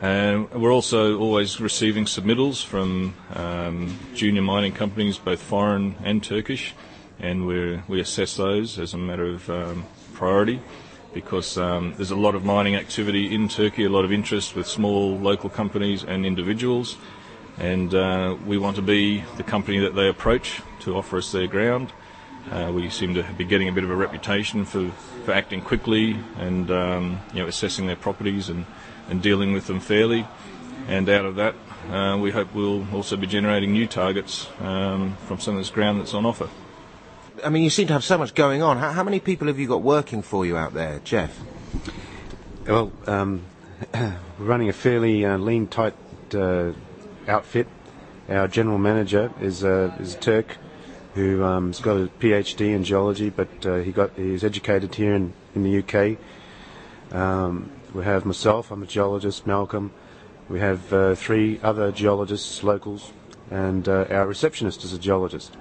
[0.00, 6.74] And we're also always receiving submittals from um, junior mining companies, both foreign and Turkish,
[7.20, 10.60] and we we assess those as a matter of um, priority
[11.12, 14.66] because um, there's a lot of mining activity in Turkey, a lot of interest with
[14.66, 16.96] small local companies and individuals
[17.62, 21.46] and uh, we want to be the company that they approach to offer us their
[21.46, 21.92] ground.
[22.50, 24.90] Uh, we seem to be getting a bit of a reputation for,
[25.24, 28.66] for acting quickly and um, you know assessing their properties and,
[29.08, 30.26] and dealing with them fairly.
[30.88, 31.54] And out of that,
[31.88, 36.00] uh, we hope we'll also be generating new targets um, from some of this ground
[36.00, 36.50] that's on offer.
[37.44, 38.78] I mean, you seem to have so much going on.
[38.78, 41.40] How, how many people have you got working for you out there, Jeff?
[42.66, 43.44] Well, um,
[43.94, 45.94] we're running a fairly uh, lean, tight
[46.34, 46.72] uh,
[47.28, 47.66] outfit.
[48.28, 50.56] Our general manager is a, is a Turk
[51.14, 55.14] who um, has got a PhD in geology, but uh, he got he's educated here
[55.14, 56.18] in, in the UK.
[57.14, 59.92] Um, we have myself, I'm a geologist, Malcolm.
[60.48, 63.12] We have uh, three other geologists, locals,
[63.50, 65.56] and uh, our receptionist is a geologist.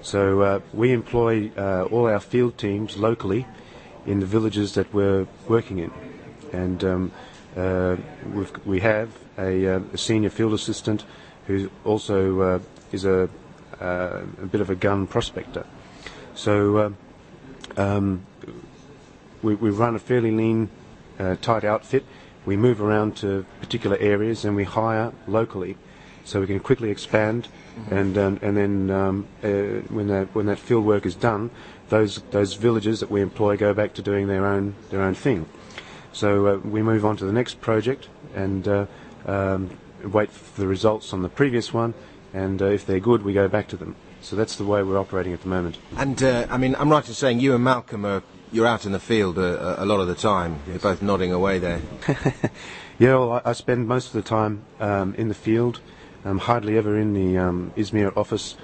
[0.00, 3.46] So uh, we employ uh, all our field teams locally
[4.06, 5.90] in the villages that we're working in.
[6.52, 7.18] And um, uh,
[7.56, 11.04] we have a, uh, a, senior field assistant
[11.46, 12.58] who also uh,
[12.92, 13.28] is a,
[13.80, 15.66] a, bit of a gun prospector.
[16.34, 16.94] So
[17.76, 18.26] um,
[19.42, 20.68] we, we, run a fairly lean,
[21.40, 22.04] tight outfit.
[22.46, 25.76] We move around to particular areas and we hire locally
[26.28, 27.48] so we can quickly expand.
[27.78, 27.94] Mm-hmm.
[27.94, 29.48] And um, and then um, uh,
[29.88, 31.50] when that when that field work is done,
[31.88, 35.46] those those villages that we employ go back to doing their own their own thing.
[36.18, 38.86] So uh, we move on to the next project and uh,
[39.24, 39.70] um,
[40.02, 41.94] wait for the results on the previous one,
[42.34, 43.94] and uh, if they're good, we go back to them.
[44.20, 45.78] So that's the way we're operating at the moment.
[45.96, 48.90] And uh, I mean, I'm right in saying you and Malcolm are you're out in
[48.90, 50.58] the field a, a lot of the time.
[50.66, 51.82] You're both nodding away there.
[52.98, 55.78] yeah, well, I, I, spend most of the time um, in the field.
[56.24, 58.56] I'm hardly ever in the um, Izmir office.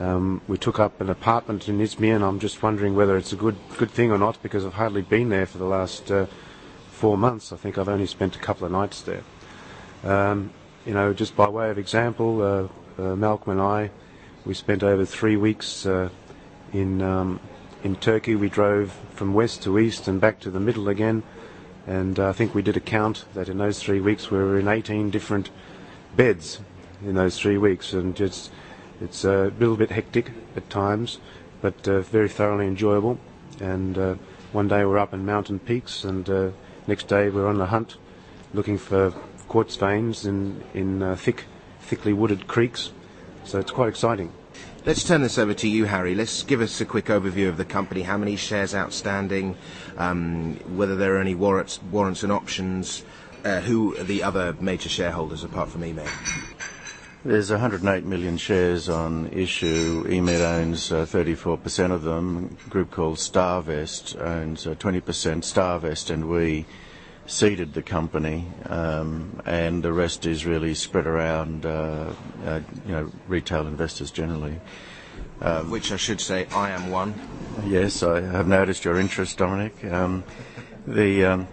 [0.00, 3.36] Um, we took up an apartment in Izmir, and I'm just wondering whether it's a
[3.36, 6.26] good good thing or not because I've hardly been there for the last uh,
[6.96, 7.52] four months.
[7.52, 9.22] I think I've only spent a couple of nights there.
[10.02, 10.50] Um,
[10.86, 13.90] you know, just by way of example, uh, uh, Malcolm and I,
[14.46, 16.08] we spent over three weeks uh,
[16.72, 17.38] in um,
[17.84, 18.34] in Turkey.
[18.34, 21.22] We drove from west to east and back to the middle again,
[21.86, 24.66] and I think we did a count that in those three weeks we were in
[24.66, 25.50] 18 different
[26.16, 26.60] beds
[27.04, 28.50] in those three weeks, and just
[29.02, 31.18] it's a little bit hectic at times,
[31.60, 33.18] but uh, very thoroughly enjoyable.
[33.60, 34.14] And uh,
[34.52, 36.50] one day we're up in mountain peaks, and uh,
[36.86, 37.96] next day we're on the hunt,
[38.54, 39.12] looking for
[39.48, 41.44] quartz veins in in uh, thick,
[41.80, 42.92] thickly wooded creeks.
[43.44, 44.32] So it's quite exciting.
[44.84, 46.14] Let's turn this over to you, Harry.
[46.14, 48.02] Let's give us a quick overview of the company.
[48.02, 49.56] How many shares outstanding?
[49.96, 53.04] Um, whether there are any warrants, warrants and options.
[53.44, 56.08] Uh, who are the other major shareholders apart from EMED?
[57.26, 60.04] There's 108 million shares on issue.
[60.04, 62.56] EMED owns uh, 34% of them.
[62.64, 65.42] A group called Starvest owns uh, 20%.
[65.42, 66.66] Starvest and we
[67.26, 72.12] seeded the company, um, and the rest is really spread around, uh,
[72.44, 74.60] uh, you know, retail investors generally.
[75.40, 77.12] Um, Which I should say, I am one.
[77.66, 79.84] Yes, I have noticed your interest, Dominic.
[79.84, 80.22] Um,
[80.86, 81.48] the um,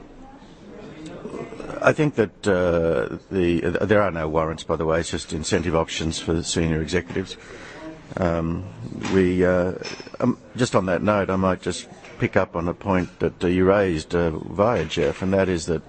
[1.84, 5.01] I think that uh, the uh, there are no warrants, by the way.
[5.01, 7.36] It's just incentive options for senior executives.
[8.15, 8.63] Um,
[9.13, 9.73] we uh,
[10.21, 13.47] um, just on that note, I might just pick up on a point that uh,
[13.47, 15.81] you raised uh, via Jeff, and that is that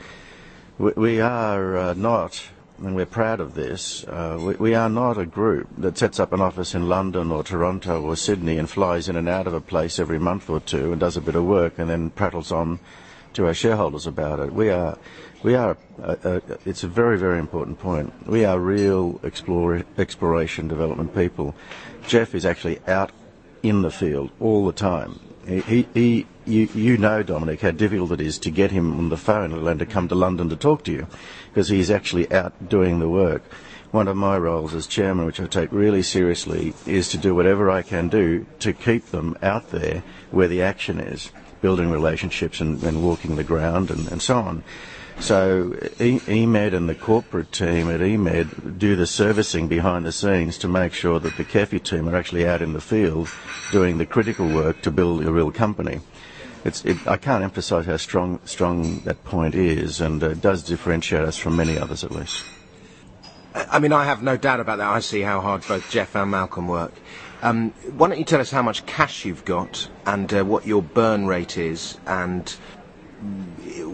[0.79, 2.43] we, we are uh, not,
[2.79, 4.05] and we're proud of this,
[4.39, 8.03] we, we, are not a group that sets up an office in London or Toronto
[8.03, 10.99] or Sydney and flies in and out of a place every month or two and
[10.99, 12.81] does a bit of work and then prattles on
[13.35, 14.53] to our shareholders about it.
[14.53, 14.97] We are,
[15.45, 15.77] we are.
[16.03, 18.27] Uh, uh, it's a very, very important point.
[18.27, 21.55] We are real explore, exploration development people.
[22.09, 23.13] Jeff is actually out
[23.63, 25.21] in the field all the time.
[25.47, 29.19] He, he, you, you know, Dominic, how difficult it is to get him on the
[29.19, 31.07] phone, let alone to come to London to talk to you,
[31.51, 33.43] because he's actually out doing the work.
[33.91, 37.71] One of my roles as chairman, which I take really seriously, is to do whatever
[37.71, 41.31] I can do to keep them out there where the action is,
[41.61, 44.65] building relationships and, and walking the ground and, and so on.
[45.21, 50.69] So EMED and the corporate team at EMED do the servicing behind the scenes to
[50.69, 53.31] make sure that the KEFI team are actually out in the field
[53.73, 56.01] doing the critical work to build a real company.
[56.65, 61.37] It, I can't emphasise how strong, strong that point is, and uh, does differentiate us
[61.37, 62.45] from many others at least.
[63.55, 64.89] I mean, I have no doubt about that.
[64.89, 66.93] I see how hard both Jeff and Malcolm work.
[67.43, 70.83] Um, why don't you tell us how much cash you've got and uh, what your
[70.83, 72.57] burn rate is and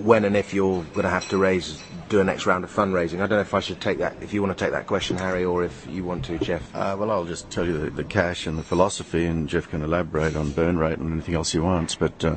[0.04, 3.16] when and if you're going to have to raise, do a next round of fundraising.
[3.16, 5.16] I don't know if I should take that, if you want to take that question,
[5.18, 6.74] Harry, or if you want to, Jeff.
[6.74, 9.82] Uh, well, I'll just tell you the, the, cash and the philosophy, and Jeff can
[9.82, 11.94] elaborate on burn rate and anything else he wants.
[11.94, 12.36] But uh,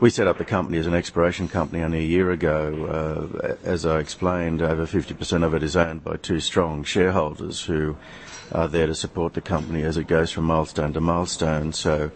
[0.00, 3.30] we set up the company as an exploration company only a year ago.
[3.42, 7.96] Uh, as I explained, over 50% of it is owned by two strong shareholders who
[8.52, 11.72] are there to support the company as it goes from milestone to milestone.
[11.72, 12.10] So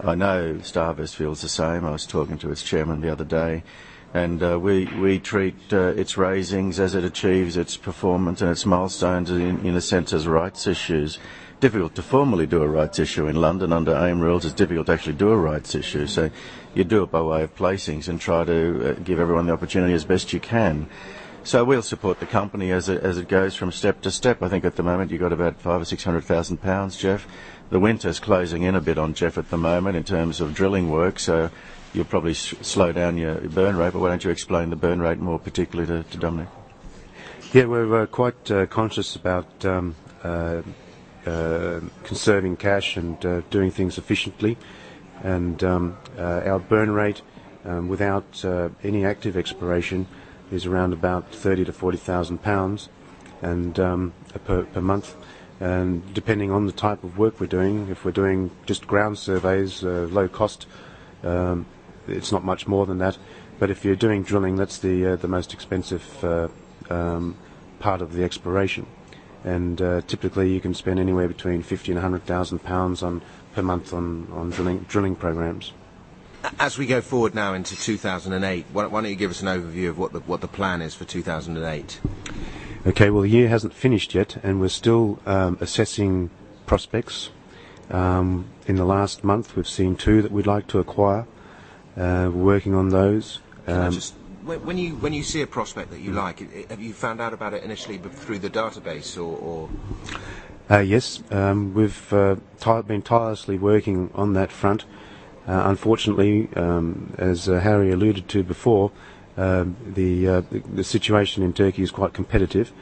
[0.00, 1.84] I know Starvest feels the same.
[1.84, 3.64] I was talking to its chairman the other day,
[4.14, 8.64] and uh, we we treat uh, its raisings as it achieves its performance and its
[8.64, 11.18] milestones in, in a sense as rights issues.
[11.58, 14.44] Difficult to formally do a rights issue in London under AIM rules.
[14.44, 16.06] It's difficult to actually do a rights issue.
[16.06, 16.30] So
[16.74, 19.94] you do it by way of placings and try to uh, give everyone the opportunity
[19.94, 20.88] as best you can.
[21.42, 24.42] So we'll support the company as it, as it goes from step to step.
[24.42, 27.26] I think at the moment you've got about five or six hundred thousand pounds, Jeff
[27.70, 30.90] the winter's closing in a bit on Jeff at the moment in terms of drilling
[30.90, 31.50] work, so
[31.92, 33.92] you'll probably slow down your burn rate.
[33.92, 36.48] But why don't you explain the burn rate more particularly to, to Dominic?
[37.52, 40.62] Yeah, we're uh, quite uh, conscious about um, uh,
[41.26, 44.56] uh conserving cash and uh, doing things efficiently,
[45.22, 47.22] and um, uh, our burn rate
[47.64, 48.44] um, without
[48.82, 50.06] any active exploration
[50.50, 52.88] is around about thirty to forty thousand pounds,
[53.42, 54.12] and um,
[54.44, 55.16] per, per month
[55.60, 59.84] and depending on the type of work we're doing, if we're doing just ground surveys,
[59.84, 60.66] uh, low cost,
[61.24, 61.66] um,
[62.06, 63.18] it's not much more than that.
[63.58, 66.48] But if you're doing drilling, that's the uh, the most expensive uh,
[66.90, 67.36] um,
[67.80, 68.86] part of the exploration,
[69.42, 73.20] and uh, typically you can spend anywhere between fifty and hundred thousand pounds on
[73.54, 75.72] per month on, on drilling drilling programs.
[76.60, 79.98] As we go forward now into 2008, why, don't you give us an overview of
[79.98, 82.00] what the what the plan is for 2008?
[82.86, 86.30] Okay, well, the year hasn't finished yet, and we're still um, assessing
[86.66, 87.30] prospects.
[87.90, 91.26] Um, in the last month, we've seen two that we'd like to acquire.
[91.96, 93.40] Uh, we're working on those.
[93.66, 94.14] Um, just,
[94.44, 96.38] when you when you see a prospect that you like,
[96.70, 99.36] have you found out about it initially through the database or?
[99.36, 99.68] or
[100.70, 102.36] Uh, yes, um, we've uh,
[102.86, 104.84] been tirelessly working on that front.
[105.48, 108.92] Uh, unfortunately, um, as uh, Harry alluded to before,
[109.38, 112.72] the, uh, the the situation in Turkey is quite competitive,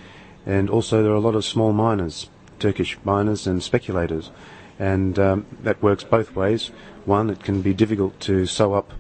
[0.47, 4.31] and also there are a lot of small miners, Turkish miners and speculators,
[4.79, 6.71] and um, that works both ways.
[7.05, 8.93] One, it can be difficult to sew up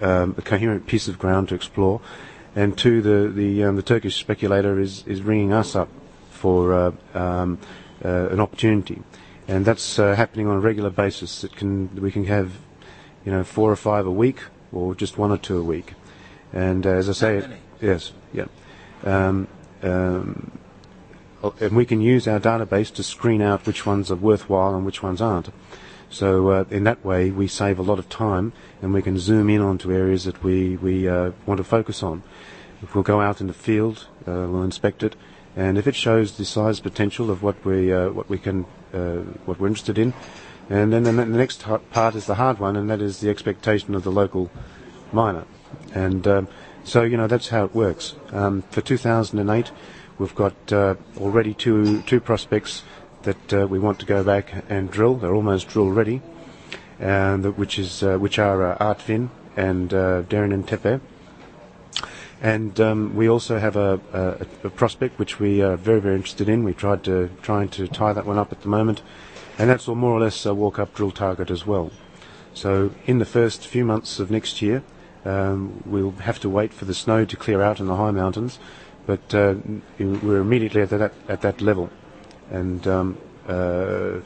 [0.00, 2.00] um, a coherent piece of ground to explore,
[2.54, 5.88] and two, the the, um, the Turkish speculator is, is ringing us up
[6.30, 7.58] for uh, um,
[8.04, 9.02] uh, an opportunity,
[9.48, 11.44] and that's uh, happening on a regular basis.
[11.44, 12.52] It can we can have,
[13.24, 14.40] you know, four or five a week,
[14.72, 15.94] or just one or two a week,
[16.52, 17.48] and uh, as I say,
[17.80, 18.46] yes, yeah.
[19.04, 19.48] Um,
[19.82, 20.58] um,
[21.60, 25.02] and we can use our database to screen out which ones are worthwhile and which
[25.02, 25.50] ones aren't.
[26.08, 29.50] So uh, in that way, we save a lot of time, and we can zoom
[29.50, 32.22] in onto areas that we we uh, want to focus on.
[32.82, 35.16] If we'll go out in the field, uh, we'll inspect it,
[35.56, 39.18] and if it shows the size potential of what we uh, what we can uh,
[39.46, 40.14] what we're interested in,
[40.70, 43.94] and then the, the next part is the hard one, and that is the expectation
[43.94, 44.50] of the local
[45.12, 45.44] miner.
[45.94, 46.48] And um,
[46.84, 48.14] so you know that's how it works.
[48.32, 49.70] Um, for 2008,
[50.18, 52.82] we've got uh, already two two prospects
[53.22, 55.14] that uh, we want to go back and drill.
[55.16, 56.22] They're almost drill ready,
[57.00, 61.00] and that- which is uh, which are uh, Artvin and uh, Darren and Tepe.
[62.42, 66.48] And um, we also have a, a, a prospect which we are very very interested
[66.48, 66.64] in.
[66.64, 69.02] We tried to trying to tie that one up at the moment,
[69.58, 71.90] and that's all more or less a walk up drill target as well.
[72.54, 74.82] So in the first few months of next year,
[75.26, 78.58] um, we'll have to wait for the snow to clear out in the high mountains,
[79.06, 79.54] but uh,
[79.98, 81.90] we're immediately at that at that level,
[82.50, 83.18] and um,
[83.48, 84.20] uh,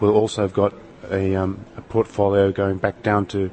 [0.00, 0.74] we'll also have got
[1.10, 3.50] a, um, a portfolio going back down to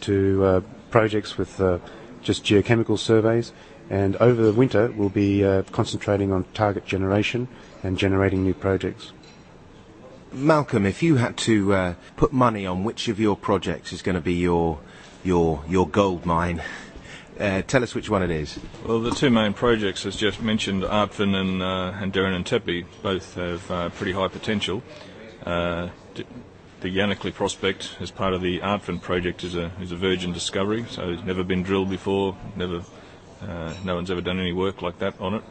[0.00, 1.78] to uh, projects with uh,
[2.22, 3.52] just geochemical surveys,
[3.88, 7.48] and over the winter we'll be uh, concentrating on target generation
[7.82, 9.12] and generating new projects.
[10.32, 14.14] Malcolm, if you had to uh, put money on which of your projects is going
[14.14, 14.78] to be your
[15.24, 16.62] your your gold mine,
[17.38, 18.58] uh, tell us which one it is.
[18.86, 22.84] Well, the two main projects, as Jeff mentioned, Artvin and, uh, and Darren and Tepe,
[23.02, 24.82] both have uh, pretty high potential.
[25.44, 25.88] Uh,
[26.82, 30.84] the Yannickley prospect, as part of the Artvin project, is a is a virgin discovery,
[30.88, 32.36] so it's never been drilled before.
[32.56, 32.82] Never,
[33.40, 35.44] uh, no one's ever done any work like that on it.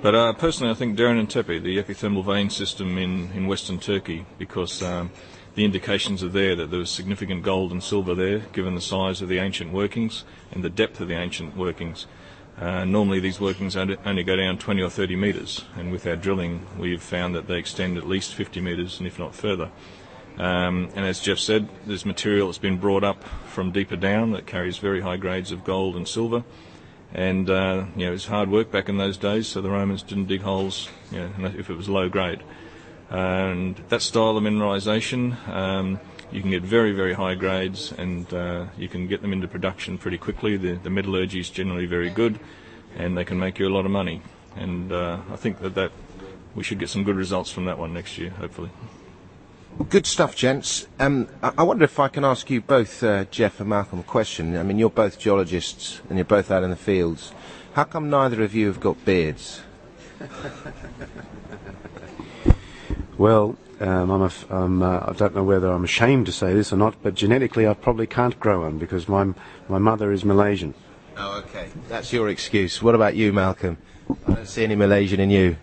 [0.00, 3.80] But uh, personally, I think Darren and Tepe, the epithermal vein system in, in western
[3.80, 5.10] Turkey, because um,
[5.54, 9.20] the indications are there that there was significant gold and silver there, given the size
[9.22, 12.06] of the ancient workings and the depth of the ancient workings.
[12.60, 16.66] Uh, normally, these workings only go down 20 or 30 metres, and with our drilling,
[16.76, 19.70] we've found that they extend at least 50 metres, and if not further.
[20.38, 24.46] Um, and as Jeff said, there's material that's been brought up from deeper down that
[24.46, 26.44] carries very high grades of gold and silver.
[27.12, 30.02] And uh, you know, it was hard work back in those days, so the Romans
[30.02, 32.42] didn't dig holes you know, if it was low grade.
[33.10, 35.98] And that style of mineralisation, um,
[36.30, 39.96] you can get very, very high grades, and uh, you can get them into production
[39.96, 40.56] pretty quickly.
[40.56, 42.38] The, the metallurgy is generally very good,
[42.96, 44.20] and they can make you a lot of money.
[44.56, 45.92] And uh, I think that, that
[46.54, 48.70] we should get some good results from that one next year, hopefully.
[49.88, 50.86] Good stuff, gents.
[50.98, 54.02] Um, I, I wonder if I can ask you both, uh, Jeff and Malcolm, a
[54.02, 54.56] question.
[54.56, 57.32] I mean, you're both geologists and you're both out in the fields.
[57.74, 59.62] How come neither of you have got beards?
[63.18, 66.54] Well, um, I'm a f- I'm, uh, I don't know whether I'm ashamed to say
[66.54, 69.34] this or not, but genetically I probably can't grow one because my
[69.68, 70.74] my mother is Malaysian.
[71.16, 71.68] Oh, okay.
[71.88, 72.80] That's your excuse.
[72.80, 73.76] What about you, Malcolm?
[74.26, 75.56] I don't see any Malaysian in you.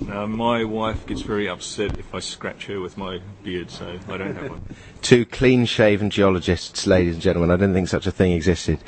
[0.00, 4.16] Now, my wife gets very upset if I scratch her with my beard, so I
[4.16, 4.62] don't have one.
[5.02, 7.50] Two clean-shaven geologists, ladies and gentlemen.
[7.50, 8.78] I didn't think such a thing existed.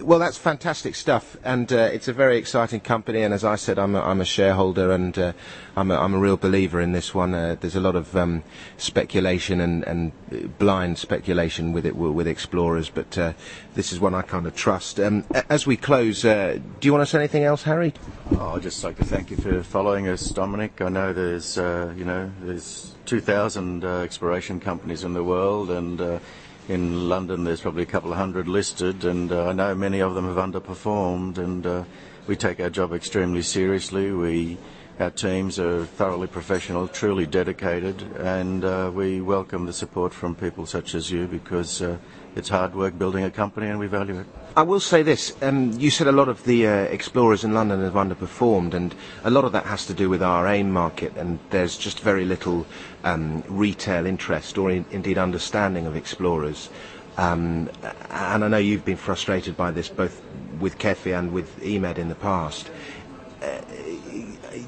[0.00, 3.22] Well, that's fantastic stuff, and uh, it's a very exciting company.
[3.22, 5.32] And as I said, I'm a, I'm a shareholder, and uh,
[5.76, 7.34] I'm, a, I'm a real believer in this one.
[7.34, 8.42] Uh, there's a lot of um,
[8.76, 13.32] speculation and, and uh, blind speculation with it with explorers, but uh,
[13.74, 14.98] this is one I kind of trust.
[14.98, 17.92] Um, as we close, uh, do you want to say anything else, Harry?
[18.32, 20.80] Oh, I'd just like to thank you for following us, Dominic.
[20.80, 26.20] I know there's, you know, there's 2,000 uh, exploration companies in the world, and
[26.68, 30.14] in London there's probably a couple of hundred listed, and uh, I know many of
[30.14, 31.84] them have underperformed, and uh,
[32.26, 34.12] we take our job extremely seriously.
[34.12, 34.58] We
[35.00, 40.66] our teams are thoroughly professional, truly dedicated, and uh, we welcome the support from people
[40.66, 41.96] such as you because uh,
[42.36, 44.26] it's hard work building a company and we value it.
[44.56, 45.36] I will say this.
[45.40, 49.30] Um, you said a lot of the uh, explorers in London have underperformed, and a
[49.30, 52.66] lot of that has to do with our AIM market, and there's just very little
[53.04, 56.70] um, retail interest or in, indeed understanding of explorers.
[57.18, 57.70] Um,
[58.10, 60.22] and I know you've been frustrated by this both
[60.60, 62.70] with KEFI and with EMED in the past.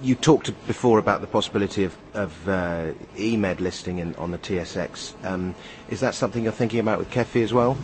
[0.02, 5.15] You talked before about the possibility of, of uh, EMED listing in, on the TSX.
[5.24, 5.55] Um,
[5.89, 7.78] is that something you're thinking about with KEFI as well?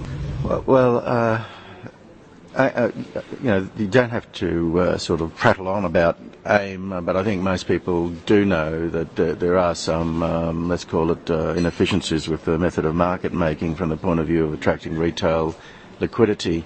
[0.44, 1.44] Well, well uh,
[2.56, 2.90] I, uh,
[3.42, 7.22] you know, you don't have to uh, sort of prattle on about AIM, but I
[7.22, 11.50] think most people do know that uh, there are some, um, let's call it, uh,
[11.50, 15.54] inefficiencies with the method of market making from the point of view of attracting retail
[16.00, 16.64] liquidity.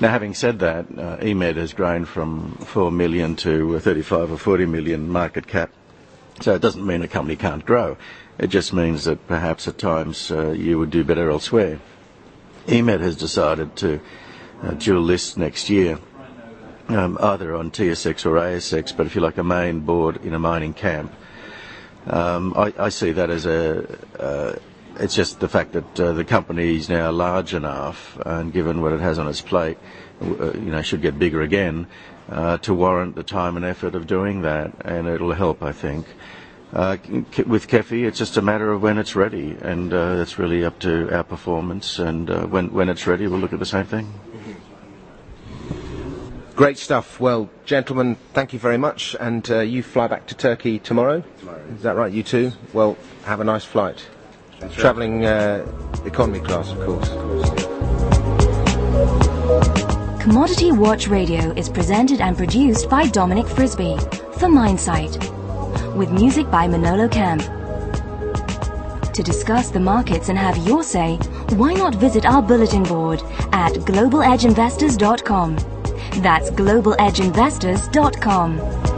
[0.00, 4.66] Now, having said that, uh, EMED has grown from 4 million to 35 or 40
[4.66, 5.70] million market cap.
[6.40, 7.96] So it doesn't mean a company can't grow.
[8.38, 11.78] It just means that perhaps at times uh, you would do better elsewhere.
[12.66, 14.00] EMED has decided to
[14.62, 15.98] uh, dual list next year,
[16.88, 20.38] um, either on TSX or ASX, but if you like a main board in a
[20.38, 21.12] mining camp.
[22.06, 24.56] Um, I, I, see that as a uh,
[24.98, 28.92] it's just the fact that uh, the company is now large enough, and given what
[28.92, 29.78] it has on its plate,
[30.22, 31.86] uh, you know, should get bigger again
[32.28, 36.06] uh, to warrant the time and effort of doing that, and it'll help, I think.
[36.72, 36.96] Uh,
[37.46, 40.78] with KEFI, it's just a matter of when it's ready, and uh, it's really up
[40.80, 41.98] to our performance.
[41.98, 44.12] And uh, when when it's ready, we'll look at the same thing.
[46.56, 47.20] Great stuff.
[47.20, 49.14] Well, gentlemen, thank you very much.
[49.18, 51.22] And you fly back to Turkey tomorrow.
[51.38, 51.62] Tomorrow.
[51.76, 52.12] Is that right?
[52.12, 52.52] You too.
[52.72, 54.04] Well, have a nice flight.
[54.72, 55.64] Travelling uh,
[56.04, 57.08] economy class, of course.
[60.22, 63.96] Commodity Watch Radio is presented and produced by Dominic Frisby
[64.38, 65.16] for Minesite,
[65.94, 67.42] with music by Manolo Camp.
[69.12, 71.16] To discuss the markets and have your say,
[71.56, 73.22] why not visit our bulletin board
[73.52, 75.56] at globaledgeinvestors.com.
[76.22, 78.93] That's globaledgeinvestors.com.